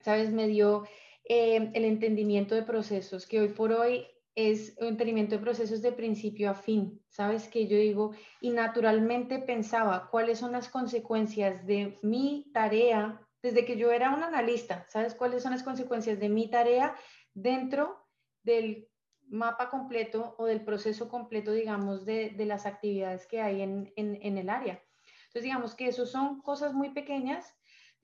¿Sabes? 0.00 0.32
Me 0.32 0.46
dio 0.48 0.84
eh, 1.24 1.70
el 1.72 1.84
entendimiento 1.86 2.54
de 2.54 2.62
procesos 2.62 3.26
que 3.26 3.40
hoy 3.40 3.48
por 3.48 3.72
hoy 3.72 4.06
es 4.36 4.76
un 4.78 4.88
entendimiento 4.88 5.34
de 5.34 5.42
procesos 5.42 5.80
de 5.80 5.92
principio 5.92 6.50
a 6.50 6.54
fin, 6.54 7.02
¿sabes? 7.08 7.48
Que 7.48 7.66
yo 7.66 7.78
digo, 7.78 8.12
y 8.42 8.50
naturalmente 8.50 9.38
pensaba 9.38 10.10
cuáles 10.10 10.38
son 10.38 10.52
las 10.52 10.68
consecuencias 10.68 11.66
de 11.66 11.98
mi 12.02 12.50
tarea, 12.52 13.26
desde 13.42 13.64
que 13.64 13.78
yo 13.78 13.90
era 13.90 14.14
un 14.14 14.22
analista, 14.22 14.86
¿sabes? 14.90 15.14
¿Cuáles 15.14 15.42
son 15.42 15.52
las 15.52 15.62
consecuencias 15.62 16.20
de 16.20 16.28
mi 16.28 16.50
tarea 16.50 16.94
dentro 17.32 18.06
del 18.42 18.88
mapa 19.26 19.70
completo 19.70 20.34
o 20.38 20.44
del 20.44 20.62
proceso 20.62 21.08
completo, 21.08 21.52
digamos, 21.52 22.04
de, 22.04 22.34
las 22.38 22.66
actividades 22.66 23.26
que 23.26 23.40
hay 23.40 23.62
en, 23.62 23.90
en, 23.96 24.36
el 24.36 24.50
área? 24.50 24.82
Entonces, 25.28 25.44
digamos 25.44 25.74
que 25.74 25.88
eso 25.88 26.04
son 26.04 26.42
cosas 26.42 26.74
muy 26.74 26.90
pequeñas, 26.90 27.56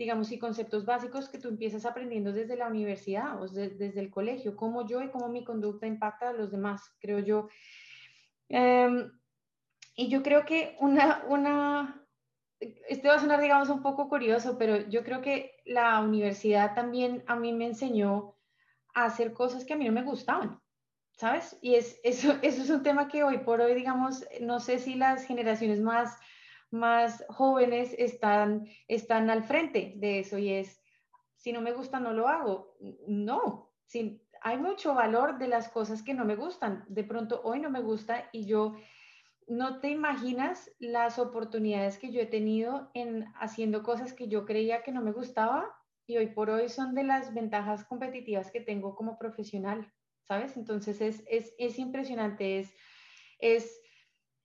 digamos, 0.02 0.32
y 0.32 0.38
conceptos 0.38 0.84
básicos 0.84 1.28
que 1.28 1.38
tú 1.38 1.48
empiezas 1.48 1.86
aprendiendo 1.86 2.32
desde 2.32 2.56
la 2.56 2.66
universidad 2.66 3.40
o 3.40 3.46
desde 3.46 4.00
el 4.00 4.10
colegio, 4.10 4.56
cómo 4.56 4.84
yo 4.84 5.00
y 5.00 5.10
cómo 5.10 5.28
mi 5.28 5.44
conducta 5.44 5.86
impacta 5.86 6.30
a 6.30 6.32
los 6.32 6.50
demás, 6.50 6.92
creo 6.98 7.20
yo. 7.20 7.48
Em, 8.48 9.12
y 9.94 10.08
yo 10.08 10.24
creo 10.24 10.44
que 10.44 10.76
una, 10.80 11.24
una, 11.28 12.04
este 12.58 13.06
va 13.06 13.14
a 13.14 13.20
sonar, 13.20 13.40
digamos, 13.40 13.68
un 13.68 13.80
poco 13.80 14.08
curioso, 14.08 14.58
pero 14.58 14.88
yo 14.88 15.04
creo 15.04 15.20
que 15.20 15.52
la 15.64 16.00
universidad 16.00 16.74
también 16.74 17.22
a 17.28 17.36
mí 17.36 17.52
me 17.52 17.66
enseñó 17.66 18.34
a 18.94 19.04
hacer 19.04 19.32
cosas 19.32 19.64
que 19.64 19.74
a 19.74 19.76
mí 19.76 19.84
no 19.84 19.92
me 19.92 20.02
gustaban, 20.02 20.60
¿sabes? 21.12 21.56
Y 21.62 21.76
es, 21.76 22.00
eso, 22.02 22.36
eso 22.42 22.62
es 22.62 22.70
un 22.70 22.82
tema 22.82 23.06
que 23.06 23.22
hoy 23.22 23.38
por 23.38 23.60
hoy, 23.60 23.74
digamos, 23.74 24.26
no 24.40 24.58
sé 24.58 24.80
si 24.80 24.96
las 24.96 25.24
generaciones 25.26 25.80
más, 25.80 26.18
más 26.72 27.24
jóvenes 27.28 27.94
están, 27.98 28.66
están 28.88 29.30
al 29.30 29.44
frente 29.44 29.94
de 29.96 30.20
eso 30.20 30.38
y 30.38 30.50
es, 30.50 30.82
si 31.36 31.52
no 31.52 31.60
me 31.60 31.72
gusta, 31.72 32.00
no 32.00 32.12
lo 32.12 32.28
hago. 32.28 32.76
No, 33.06 33.72
si, 33.84 34.22
hay 34.42 34.58
mucho 34.58 34.94
valor 34.94 35.38
de 35.38 35.48
las 35.48 35.68
cosas 35.68 36.02
que 36.02 36.14
no 36.14 36.24
me 36.24 36.36
gustan. 36.36 36.84
De 36.88 37.04
pronto 37.04 37.40
hoy 37.44 37.60
no 37.60 37.70
me 37.70 37.80
gusta 37.80 38.28
y 38.32 38.46
yo 38.46 38.74
no 39.46 39.80
te 39.80 39.90
imaginas 39.90 40.70
las 40.78 41.18
oportunidades 41.18 41.98
que 41.98 42.10
yo 42.10 42.20
he 42.20 42.26
tenido 42.26 42.90
en 42.94 43.26
haciendo 43.40 43.82
cosas 43.82 44.12
que 44.12 44.28
yo 44.28 44.44
creía 44.44 44.82
que 44.82 44.92
no 44.92 45.02
me 45.02 45.12
gustaba 45.12 45.72
y 46.06 46.16
hoy 46.16 46.28
por 46.28 46.50
hoy 46.50 46.68
son 46.68 46.94
de 46.94 47.04
las 47.04 47.32
ventajas 47.34 47.84
competitivas 47.84 48.50
que 48.50 48.60
tengo 48.60 48.94
como 48.94 49.18
profesional, 49.18 49.92
¿sabes? 50.26 50.56
Entonces 50.56 51.00
es, 51.00 51.22
es, 51.28 51.54
es 51.58 51.78
impresionante, 51.78 52.58
es, 52.58 52.74
es, 53.38 53.81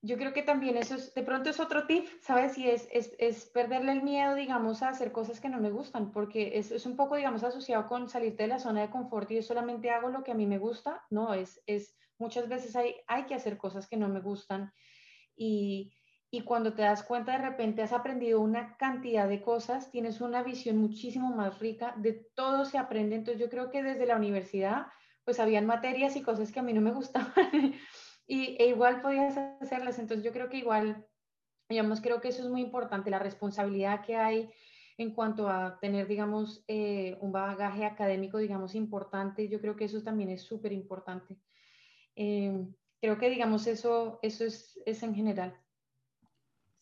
yo 0.02 0.18
creo 0.18 0.34
que 0.34 0.44
también 0.44 0.78
eso 0.78 0.96
es, 0.96 1.14
de 1.14 1.24
pronto 1.24 1.50
es 1.50 1.60
otro 1.60 1.88
tip, 1.88 2.08
¿sabes? 2.22 2.58
Y 2.58 2.70
es, 2.70 2.88
es, 2.92 3.16
es 3.18 3.46
perderle 3.48 3.94
el 3.94 4.04
miedo, 4.04 4.36
digamos, 4.36 4.84
a 4.84 4.90
hacer 4.90 5.12
cosas 5.12 5.40
que 5.40 5.50
no 5.50 5.60
me 5.60 5.72
gustan, 5.72 6.12
porque 6.12 6.58
es, 6.58 6.72
es, 6.72 6.86
un 6.86 6.96
poco, 6.96 7.16
digamos, 7.16 7.44
asociado 7.44 7.88
con 7.88 8.08
salirte 8.08 8.44
de 8.44 8.50
la 8.50 8.60
zona 8.60 8.82
de 8.82 8.90
confort 8.90 9.30
y 9.32 9.36
yo 9.36 9.42
solamente 9.42 9.90
hago 9.90 10.10
lo 10.10 10.24
que 10.24 10.32
a 10.32 10.36
mí 10.36 10.46
me 10.46 10.60
gusta, 10.60 11.04
no, 11.10 11.34
es, 11.34 11.62
es 11.66 11.98
muchas 12.20 12.48
veces 12.48 12.76
hay, 12.76 12.96
hay 13.08 13.26
que 13.26 13.36
hacer 13.36 13.58
cosas 13.58 13.88
que 13.88 13.98
no 13.98 14.08
me 14.08 14.22
gustan 14.22 14.72
y, 15.36 15.94
y 16.30 16.42
cuando 16.42 16.74
te 16.74 16.84
das 16.84 17.04
cuenta 17.04 17.34
de 17.34 17.50
repente 17.50 17.82
has 17.82 17.94
aprendido 17.94 18.40
una 18.40 18.78
cantidad 18.78 19.28
de 19.28 19.42
cosas, 19.42 19.92
tienes 19.92 20.22
una 20.22 20.44
visión 20.44 20.78
muchísimo 20.78 21.36
más 21.36 21.60
rica, 21.60 21.96
de 21.98 22.14
todo 22.36 22.66
se 22.66 22.78
aprende, 22.78 23.16
entonces 23.16 23.42
yo 23.42 23.50
creo 23.50 23.72
que 23.72 23.84
desde 23.84 24.06
la 24.06 24.16
universidad 24.16 24.88
pues 25.24 25.40
habían 25.40 25.66
materias 25.66 26.16
y 26.16 26.22
cosas 26.22 26.52
que 26.52 26.60
a 26.60 26.64
mí 26.64 26.72
no 26.72 26.82
me 26.82 26.92
gustaban 26.92 27.74
y, 28.28 28.58
e 28.60 28.68
igual 28.68 29.02
podías 29.02 29.38
hacerlas, 29.62 29.98
entonces 30.00 30.26
yo 30.26 30.32
creo 30.32 30.50
que 30.50 30.58
igual, 30.58 31.06
digamos, 31.70 32.02
creo 32.02 32.22
que 32.22 32.28
eso 32.28 32.44
es 32.44 32.50
muy 32.50 32.62
importante, 32.62 33.10
la 33.10 33.20
responsabilidad 33.20 34.06
que 34.06 34.16
hay 34.16 34.50
en 34.98 35.12
cuanto 35.12 35.48
a 35.48 35.80
tener, 35.80 36.08
digamos, 36.08 36.64
eh, 36.68 37.18
un 37.22 37.32
bagaje 37.32 37.86
académico, 37.86 38.40
digamos, 38.40 38.76
importante, 38.76 39.48
yo 39.48 39.62
creo 39.62 39.76
que 39.76 39.86
eso 39.86 40.02
también 40.02 40.30
es 40.30 40.42
súper 40.42 40.74
importante. 40.74 41.38
Eh, 42.16 42.68
creo 43.00 43.18
que, 43.18 43.30
digamos, 43.30 43.68
eso, 43.68 44.20
eso 44.24 44.44
es, 44.44 44.80
es 44.86 45.04
en 45.04 45.14
general. 45.14 45.56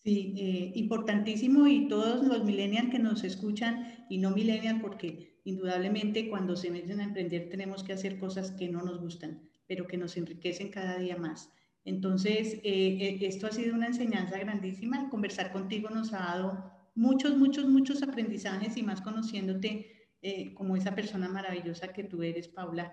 Sí, 0.05 0.35
eh, 0.37 0.71
importantísimo 0.75 1.67
y 1.67 1.87
todos 1.87 2.25
los 2.25 2.43
millennials 2.43 2.91
que 2.91 2.99
nos 2.99 3.23
escuchan 3.23 4.05
y 4.07 4.19
no 4.19 4.31
millennials 4.31 4.81
porque 4.81 5.41
indudablemente 5.43 6.29
cuando 6.29 6.55
se 6.55 6.69
meten 6.69 7.01
a 7.01 7.05
emprender 7.05 7.49
tenemos 7.49 7.83
que 7.83 7.93
hacer 7.93 8.19
cosas 8.19 8.51
que 8.51 8.69
no 8.69 8.83
nos 8.83 9.01
gustan, 9.01 9.41
pero 9.67 9.87
que 9.87 9.97
nos 9.97 10.17
enriquecen 10.17 10.69
cada 10.69 10.97
día 10.97 11.17
más. 11.17 11.49
Entonces, 11.83 12.55
eh, 12.55 12.61
eh, 12.63 13.17
esto 13.21 13.47
ha 13.47 13.51
sido 13.51 13.75
una 13.75 13.87
enseñanza 13.87 14.37
grandísima. 14.37 15.09
conversar 15.09 15.51
contigo 15.51 15.89
nos 15.89 16.13
ha 16.13 16.19
dado 16.19 16.71
muchos, 16.95 17.37
muchos, 17.37 17.65
muchos 17.67 18.01
aprendizajes 18.03 18.77
y 18.77 18.83
más 18.83 19.01
conociéndote 19.01 19.91
como 20.55 20.75
esa 20.75 20.95
persona 20.95 21.29
maravillosa 21.29 21.93
que 21.93 22.03
tú 22.03 22.23
eres, 22.23 22.47
Paula. 22.47 22.91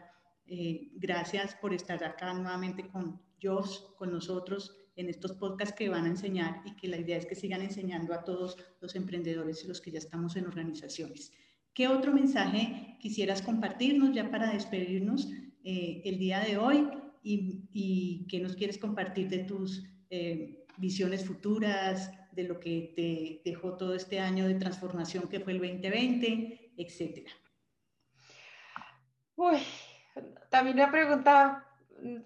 gracias 0.97 1.55
por 1.55 1.73
estar 1.73 2.05
acá 2.05 2.35
nuevamente 2.35 2.87
con 2.89 3.23
Josh, 3.43 3.79
con 3.97 4.13
nosotros 4.13 4.77
en 4.97 5.09
estos 5.09 5.33
podcasts 5.33 5.75
que 5.75 5.89
van 5.89 6.05
a 6.05 6.09
enseñar 6.09 6.63
y 6.65 6.77
que 6.77 6.89
la 6.89 6.99
idea 6.99 7.17
es 7.17 7.27
que 7.27 7.35
sigan 7.35 7.63
enseñando 7.63 8.13
a 8.13 8.25
todos 8.25 8.57
los 8.81 8.95
emprendedores 8.95 9.65
y 9.65 9.69
los 9.69 9.81
que 9.81 9.91
ya 9.91 9.99
estamos 9.99 10.37
en 10.37 10.47
organizaciones. 10.47 11.33
¿Qué 11.75 11.89
otro 11.89 12.13
mensaje 12.13 12.99
quisieras 13.01 13.41
compartirnos 13.41 14.15
ya 14.15 14.31
para 14.31 14.53
despedirnos 14.53 15.29
eh, 15.65 16.03
el 16.05 16.19
día 16.19 16.41
de 16.41 16.57
hoy 16.57 16.89
y, 17.23 17.69
y, 17.73 18.27
qué 18.29 18.41
nos 18.41 18.57
quieres 18.57 18.79
compartir 18.79 19.29
de 19.29 19.41
tus 19.41 19.85
eh, 20.11 20.65
visiones 20.77 21.25
futuras, 21.25 22.11
de 22.33 22.45
lo 22.45 22.59
que 22.59 22.93
te 22.97 23.51
dejó 23.51 23.77
todo 23.77 23.95
este 23.95 24.19
año 24.19 24.49
de 24.49 24.55
transformación 24.55 25.29
que 25.29 25.41
fue 25.41 25.53
el 25.53 25.59
2020, 25.59 26.73
etcétera? 26.77 27.31
Uy, 29.37 29.59
también 30.51 30.77
una 30.77 30.91
pregunta 30.91 31.67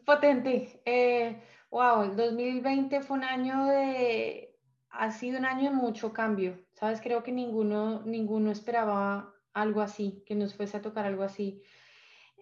potente. 0.05 0.81
Eh, 0.85 1.41
wow, 1.71 2.03
el 2.03 2.17
2020 2.17 3.01
fue 3.03 3.19
un 3.19 3.25
año 3.25 3.67
de, 3.67 4.59
ha 4.91 5.11
sido 5.11 5.39
un 5.39 5.45
año 5.45 5.71
de 5.71 5.77
mucho 5.77 6.13
cambio, 6.13 6.59
¿sabes? 6.75 7.01
Creo 7.01 7.23
que 7.23 7.33
ninguno, 7.33 8.03
ninguno 8.05 8.51
esperaba 8.51 9.35
algo 9.53 9.81
así, 9.81 10.23
que 10.27 10.35
nos 10.35 10.55
fuese 10.55 10.77
a 10.77 10.83
tocar 10.83 11.07
algo 11.07 11.23
así. 11.23 11.63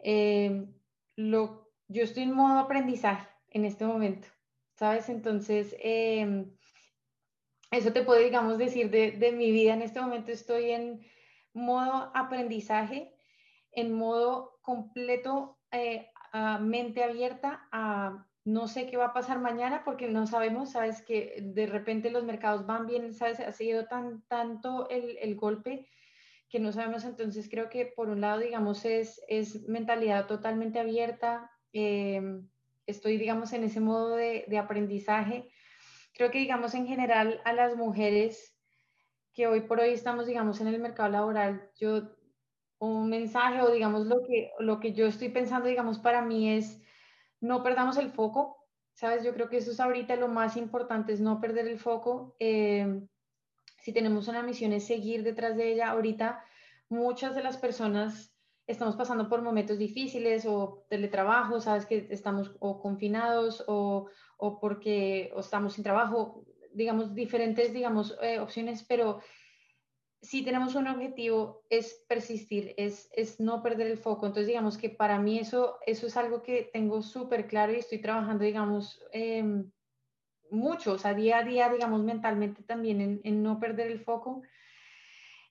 Eh, 0.03 0.67
lo, 1.17 1.73
yo 1.89 2.03
estoy 2.03 2.25
en 2.25 2.33
modo 2.33 2.59
aprendizaje 2.59 3.29
en 3.49 3.65
este 3.65 3.85
momento, 3.85 4.29
¿sabes? 4.75 5.09
Entonces, 5.09 5.75
em, 5.79 6.51
eso 7.71 7.93
te 7.93 8.03
puedo, 8.03 8.21
digamos, 8.21 8.59
decir 8.59 8.91
de, 8.91 9.13
de, 9.13 9.33
mi 9.33 9.51
vida. 9.51 9.75
En 9.75 9.83
este 9.83 10.01
momento 10.01 10.33
estoy 10.33 10.71
en 10.71 11.07
modo 11.53 12.11
aprendizaje, 12.15 13.15
en 13.73 13.93
modo 13.93 14.59
completo, 14.63 15.59
eh, 15.73 16.11
mente 16.61 17.05
abierta 17.05 17.69
a 17.71 18.27
no 18.45 18.69
sé 18.69 18.87
qué 18.87 18.97
va 18.97 19.07
a 19.07 19.13
pasar 19.15 19.39
mañana 19.39 19.83
porque 19.85 20.09
no 20.09 20.27
sabemos, 20.27 20.73
sabes 20.73 21.01
que 21.01 21.39
de 21.41 21.67
repente 21.67 22.11
los 22.11 22.25
mercados 22.25 22.67
van 22.67 22.87
bien, 22.87 23.15
sabes, 23.15 23.41
ha 23.41 23.53
sido 23.53 23.87
tan, 23.87 24.23
tanto 24.27 24.89
el, 24.91 25.17
el 25.19 25.35
golpe 25.37 25.89
que 26.49 26.61
no 26.61 26.73
sabemos, 26.73 27.05
entonces 27.05 27.49
creo 27.51 27.71
que 27.71 27.87
por 27.87 28.09
un 28.11 28.21
lado, 28.21 28.41
digamos, 28.41 28.85
es, 28.85 29.21
es 29.29 29.69
mentalidad 29.69 30.27
totalmente 30.27 30.79
abierta, 30.79 31.51
em, 31.73 32.49
estoy, 32.87 33.17
digamos, 33.17 33.53
en 33.53 33.65
ese 33.65 33.81
modo 33.81 34.17
de, 34.17 34.45
de 34.49 34.59
aprendizaje. 34.59 35.49
Creo 36.15 36.31
que, 36.31 36.39
digamos, 36.39 36.75
en 36.75 36.87
general 36.87 37.41
a 37.45 37.53
las 37.53 37.77
mujeres 37.77 38.61
que 39.33 39.47
hoy 39.49 39.63
por 39.63 39.81
hoy 39.81 39.91
estamos, 39.91 40.27
digamos, 40.27 40.61
en 40.61 40.69
el 40.69 40.81
mercado 40.81 41.11
laboral, 41.11 41.71
yo 41.77 42.17
un 42.79 43.09
mensaje 43.09 43.63
o 43.63 43.71
digamos 43.71 44.07
lo 44.07 44.23
que, 44.27 44.51
lo 44.61 44.81
que 44.81 44.93
yo 44.93 45.07
estoy 45.07 45.31
pensando, 45.31 45.69
digamos, 45.69 45.99
para 45.99 46.23
mí 46.23 46.51
es 46.51 46.83
no 47.41 47.63
perdamos 47.63 47.97
el 47.97 48.11
foco, 48.11 48.69
¿sabes? 48.93 49.25
Yo 49.25 49.35
creo 49.35 49.49
que 49.49 49.59
eso 49.59 49.73
es 49.73 49.81
ahorita 49.81 50.17
lo 50.17 50.29
más 50.29 50.57
importante, 50.57 51.13
es 51.13 51.21
no 51.21 51.41
perder 51.41 51.67
el 51.69 51.79
foco. 51.79 52.37
Eh, 52.39 53.07
si 53.85 53.93
tenemos 53.93 54.29
una 54.29 54.43
misión 54.43 54.73
es 54.73 54.87
seguir 54.87 55.23
detrás 55.23 55.59
de 55.59 55.71
ella. 55.71 55.91
Ahorita 55.91 56.43
muchas 56.89 57.35
de 57.35 57.43
las 57.43 57.59
personas 57.59 58.35
estamos 58.67 58.97
pasando 58.97 59.29
por 59.29 59.43
momentos 59.43 59.77
difíciles 59.77 60.47
o 60.47 60.87
teletrabajo, 60.89 61.61
sabes 61.61 61.85
que 61.85 62.07
estamos 62.09 62.57
o 62.61 62.81
confinados 62.81 63.63
o, 63.67 64.09
o 64.39 64.59
porque 64.59 65.31
o 65.35 65.41
estamos 65.41 65.75
sin 65.75 65.85
trabajo, 65.85 66.47
digamos, 66.73 67.15
diferentes, 67.15 67.75
digamos, 67.75 68.17
eh, 68.23 68.39
opciones, 68.39 68.83
pero 68.89 69.21
si 70.23 70.43
tenemos 70.43 70.75
un 70.77 70.87
objetivo 70.87 71.67
es 71.69 72.07
persistir, 72.09 72.73
es, 72.79 73.11
es, 73.13 73.39
no 73.39 73.63
perder 73.63 73.89
el 73.89 73.99
foco. 73.99 74.25
Entonces, 74.25 74.47
digamos 74.47 74.79
que 74.79 74.89
para 74.89 75.19
mí 75.19 75.39
eso, 75.39 75.77
eso 75.85 76.07
es 76.07 76.17
algo 76.17 76.43
que 76.43 76.71
tengo 76.73 77.03
súper 77.03 77.47
claro 77.47 77.75
y 77.75 77.81
estoy 77.81 78.01
trabajando, 78.01 78.45
digamos, 78.45 78.99
eh, 79.13 79.45
mucho, 80.55 80.93
o 80.93 80.99
sea, 80.99 81.15
día 81.15 81.39
a 81.39 81.45
día, 81.45 81.69
digamos, 81.69 82.03
mentalmente 82.03 82.63
también 82.63 83.01
en, 83.01 83.21
en 83.25 83.43
no 83.43 83.59
perder 83.59 83.91
el 83.91 84.01
foco. 84.01 84.43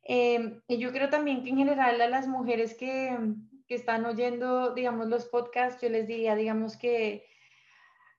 Eh, 0.04 0.60
y 0.68 0.78
yo 0.78 0.92
creo 0.92 1.10
también 1.10 1.44
que 1.44 1.50
en 1.50 1.58
general 1.58 2.02
a 2.02 2.10
las 2.10 2.28
mujeres 2.28 2.74
que, 2.74 3.18
que 3.68 3.76
están 3.76 4.06
oyendo, 4.06 4.74
digamos, 4.74 5.08
los 5.08 5.26
podcasts, 5.26 5.82
yo 5.82 5.90
les 5.90 6.08
diría, 6.08 6.36
digamos, 6.36 6.78
que 6.78 7.26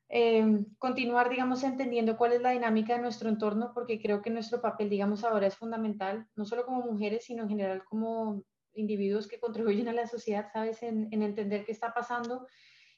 Em, 0.09 0.67
continuar, 0.79 1.29
digamos, 1.29 1.65
entendiendo 1.65 2.17
cuál 2.17 2.35
es 2.35 2.41
la 2.43 2.51
dinámica 2.51 2.95
de 2.95 3.03
nuestro 3.03 3.29
entorno, 3.29 3.73
porque 3.75 4.01
creo 4.01 4.23
que 4.23 4.31
nuestro 4.31 4.61
papel, 4.61 4.89
digamos, 4.91 5.25
ahora 5.25 5.47
es 5.47 5.57
fundamental, 5.57 6.29
no 6.37 6.45
solo 6.45 6.65
como 6.65 6.83
mujeres, 6.83 7.25
sino 7.25 7.43
en 7.43 7.49
general 7.49 7.85
como 7.85 8.45
individuos 8.75 9.27
que 9.27 9.41
contribuyen 9.41 9.89
a 9.89 9.93
la 9.93 10.07
sociedad, 10.07 10.49
¿sabes? 10.53 10.83
En, 10.83 11.09
entender 11.13 11.65
qué 11.65 11.73
está 11.73 11.95
pasando, 11.95 12.47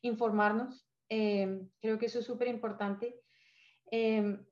informarnos. 0.02 0.86
Em, 1.08 1.70
creo 1.80 1.98
que 1.98 2.06
eso 2.06 2.18
es 2.18 2.26
súper 2.26 2.48
importante. 2.48 3.18
Em, 3.90 4.44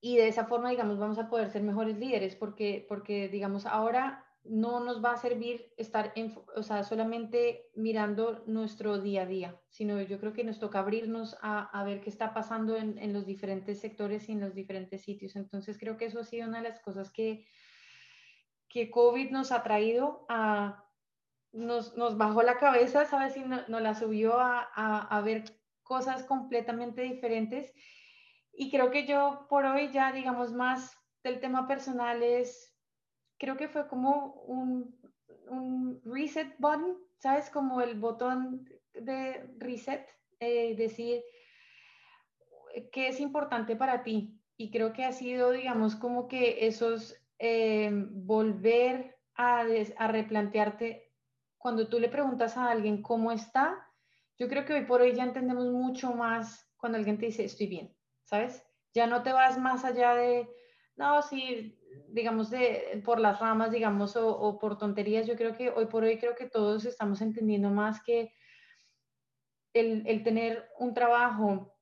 y 0.00 0.16
de 0.16 0.28
esa 0.28 0.46
forma, 0.46 0.70
digamos, 0.70 0.98
vamos 0.98 1.18
a 1.18 1.28
poder 1.28 1.50
ser 1.50 1.62
mejores 1.62 1.98
líderes, 1.98 2.36
porque, 2.36 2.84
porque 2.88 3.28
digamos, 3.28 3.66
ahora 3.66 4.26
no 4.48 4.80
nos 4.80 5.04
va 5.04 5.12
a 5.12 5.16
servir 5.16 5.72
estar 5.76 6.12
en, 6.14 6.34
o 6.54 6.62
sea, 6.62 6.84
solamente 6.84 7.70
mirando 7.74 8.44
nuestro 8.46 8.98
día 9.00 9.22
a 9.22 9.26
día, 9.26 9.60
sino 9.70 10.00
yo 10.00 10.20
creo 10.20 10.32
que 10.32 10.44
nos 10.44 10.60
toca 10.60 10.78
abrirnos 10.78 11.36
a, 11.42 11.64
a 11.78 11.84
ver 11.84 12.00
qué 12.00 12.10
está 12.10 12.32
pasando 12.32 12.76
en, 12.76 12.98
en, 12.98 13.12
los 13.12 13.26
diferentes 13.26 13.80
sectores 13.80 14.28
y 14.28 14.32
en 14.32 14.40
los 14.40 14.54
diferentes 14.54 15.02
sitios. 15.02 15.36
Entonces 15.36 15.78
creo 15.78 15.96
que 15.96 16.06
eso 16.06 16.20
ha 16.20 16.24
sido 16.24 16.48
una 16.48 16.58
de 16.58 16.68
las 16.68 16.80
cosas 16.80 17.10
que, 17.10 17.46
que 18.68 18.90
COVID 18.90 19.30
nos 19.30 19.52
ha 19.52 19.62
traído 19.62 20.24
a, 20.28 20.84
nos, 21.52 21.96
nos 21.96 22.16
bajó 22.16 22.42
la 22.42 22.58
cabeza, 22.58 23.04
¿sabes? 23.06 23.36
Y 23.36 23.40
nos 23.40 23.68
la 23.68 23.94
subió 23.94 24.38
a, 24.38 24.68
a, 24.74 25.00
a 25.00 25.20
ver 25.22 25.44
cosas 25.82 26.24
completamente 26.24 27.02
diferentes. 27.02 27.72
Y 28.58 28.70
creo 28.70 28.90
que 28.90 29.06
yo 29.06 29.46
por 29.50 29.66
hoy 29.66 29.92
ya, 29.92 30.12
digamos, 30.12 30.52
más 30.52 30.96
del 31.22 31.40
tema 31.40 31.68
personal 31.68 32.22
es 32.22 32.74
creo 33.38 33.56
que 33.56 33.68
fue 33.68 33.86
como 33.86 34.32
un, 34.46 34.96
reset 36.04 36.56
button, 36.58 36.96
¿sabes? 37.18 37.50
Como 37.50 37.80
el 37.80 37.98
botón 38.00 38.68
de 38.94 39.46
reset, 39.58 40.08
eh, 40.40 40.74
decir 40.74 41.22
qué 42.90 43.08
es 43.08 43.20
importante 43.20 43.76
para 43.76 44.02
ti. 44.02 44.40
Y 44.56 44.70
creo 44.70 44.92
que 44.92 45.04
ha 45.04 45.12
sido, 45.12 45.52
digamos, 45.52 45.94
como 45.94 46.26
que 46.26 46.66
esos 46.66 47.14
eh, 47.38 47.90
volver 47.92 49.18
a 49.34 49.64
replantearte 50.08 51.12
cuando 51.58 51.88
tú 51.88 51.98
le 51.98 52.08
preguntas 52.08 52.56
a 52.56 52.70
alguien 52.70 53.02
cómo 53.02 53.32
está. 53.32 53.86
Yo 54.38 54.48
creo 54.48 54.64
que 54.64 54.74
hoy 54.74 54.84
por 54.84 55.02
hoy 55.02 55.14
ya 55.14 55.24
entendemos 55.24 55.66
mucho 55.66 56.12
más 56.14 56.66
cuando 56.76 56.98
alguien 56.98 57.18
te 57.18 57.26
dice 57.26 57.44
estoy 57.44 57.66
bien, 57.66 57.95
¿sabes? 58.26 58.62
Ya 58.92 59.06
no 59.06 59.22
te 59.22 59.32
vas 59.32 59.58
más 59.58 59.84
allá 59.84 60.14
de, 60.14 60.48
no, 60.96 61.22
sí, 61.22 61.78
digamos, 62.08 62.50
de, 62.50 63.02
por 63.04 63.20
las 63.20 63.40
ramas, 63.40 63.70
digamos, 63.70 64.16
o, 64.16 64.58
por 64.58 64.78
tonterías, 64.78 65.26
yo 65.26 65.36
creo 65.36 65.56
que 65.56 65.70
hoy 65.70 65.86
por 65.86 66.04
hoy 66.04 66.18
creo 66.18 66.34
que 66.34 66.48
todos 66.48 66.84
estamos 66.84 67.20
entendiendo 67.22 67.70
más 67.70 68.02
que 68.02 68.32
el, 69.72 70.22
tener 70.24 70.68
un 70.78 70.94
trabajo, 70.94 71.74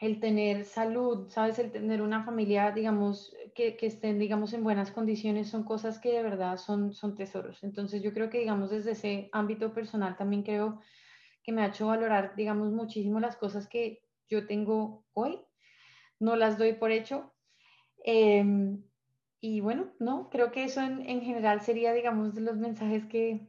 el 0.00 0.18
tener 0.20 0.64
salud, 0.64 1.28
¿sabes? 1.28 1.58
El 1.58 1.70
tener 1.70 2.02
una 2.02 2.24
familia, 2.24 2.72
digamos, 2.72 3.34
que, 3.54 3.76
que, 3.76 3.86
estén, 3.86 4.18
digamos, 4.18 4.52
en 4.52 4.64
buenas 4.64 4.90
condiciones, 4.90 5.48
son 5.48 5.62
cosas 5.64 6.00
que 6.00 6.12
de 6.12 6.22
verdad 6.24 6.56
son, 6.56 6.92
son 6.92 7.14
tesoros. 7.14 7.62
Entonces 7.62 8.02
yo 8.02 8.12
creo 8.12 8.28
que, 8.28 8.40
digamos, 8.40 8.70
desde 8.70 8.92
ese 8.92 9.30
ámbito 9.32 9.72
personal 9.72 10.16
también 10.16 10.42
creo 10.42 10.80
que 11.44 11.52
me 11.52 11.62
ha 11.62 11.68
hecho 11.68 11.86
valorar, 11.86 12.34
digamos, 12.34 12.72
muchísimo 12.72 13.20
las 13.20 13.36
cosas 13.36 13.68
que 13.68 14.02
yo 14.28 14.48
tengo 14.48 15.04
hoy. 15.12 15.45
No 16.18 16.36
las 16.36 16.58
doy 16.58 16.74
por 16.74 16.90
hecho. 16.90 17.32
Eh, 18.04 18.78
y 19.40 19.60
bueno, 19.60 19.92
no, 19.98 20.28
creo 20.30 20.50
que 20.50 20.64
eso 20.64 20.80
en, 20.80 21.08
en, 21.08 21.20
general 21.20 21.60
sería, 21.60 21.92
digamos, 21.92 22.34
de 22.34 22.40
los 22.40 22.56
mensajes 22.56 23.04
que 23.06 23.48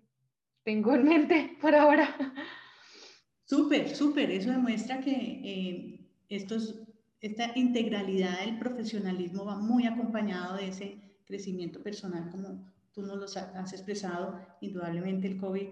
tengo 0.63 0.93
en 0.93 1.05
mente 1.05 1.57
por 1.61 1.73
ahora. 1.73 2.15
Súper, 3.45 3.95
súper, 3.95 4.29
eso 4.31 4.51
demuestra 4.51 4.99
que 4.99 5.11
eh, 5.11 6.11
estos, 6.27 6.81
esta 7.21 7.57
integralidad 7.57 8.41
del 8.41 8.59
profesionalismo 8.59 9.45
va 9.45 9.55
muy 9.55 9.87
acompañado 9.87 10.57
de 10.57 10.67
ese 10.67 11.19
crecimiento 11.25 11.81
personal, 11.81 12.29
como 12.29 12.69
tú 12.91 13.01
nos 13.01 13.17
lo 13.17 13.25
has 13.25 13.73
expresado. 13.73 14.39
Indudablemente 14.59 15.27
el 15.27 15.37
COVID 15.37 15.67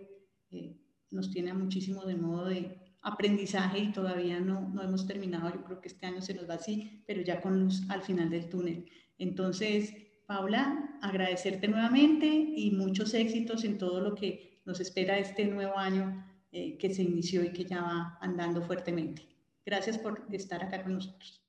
eh, 0.52 0.78
nos 1.12 1.30
tiene 1.32 1.54
muchísimo 1.54 2.06
de 2.06 2.16
modo 2.16 2.46
de 2.46 2.85
aprendizaje 3.06 3.80
y 3.80 3.92
todavía 3.92 4.40
no, 4.40 4.68
no 4.70 4.82
hemos 4.82 5.06
terminado. 5.06 5.54
Yo 5.54 5.64
creo 5.64 5.80
que 5.80 5.88
este 5.88 6.08
año 6.08 6.22
se 6.22 6.34
nos 6.34 6.50
va 6.50 6.56
así, 6.56 7.04
pero 7.06 7.22
ya 7.22 7.40
con 7.40 7.60
luz 7.60 7.84
al 7.90 8.02
final 8.02 8.30
del 8.30 8.50
túnel. 8.50 8.90
Entonces, 9.20 9.94
Paula, 10.26 10.98
agradecerte 11.02 11.68
nuevamente 11.68 12.26
y 12.26 12.72
muchos 12.72 13.14
éxitos 13.14 13.64
en 13.64 13.78
todo 13.78 14.02
lo 14.02 14.16
que 14.16 14.62
nos 14.66 14.80
espera 14.80 15.20
este 15.20 15.46
nuevo 15.46 15.78
año 15.78 16.26
eh, 16.52 16.78
que 16.80 16.94
se 16.94 17.04
inició 17.04 17.44
y 17.44 17.54
que 17.54 17.66
ya 17.66 17.82
va 17.82 18.18
andando 18.22 18.62
fuertemente. 18.64 19.22
Gracias 19.64 20.00
por 20.00 20.26
estar 20.32 20.64
acá 20.64 20.84
con 20.84 20.96
nosotros. 20.96 21.45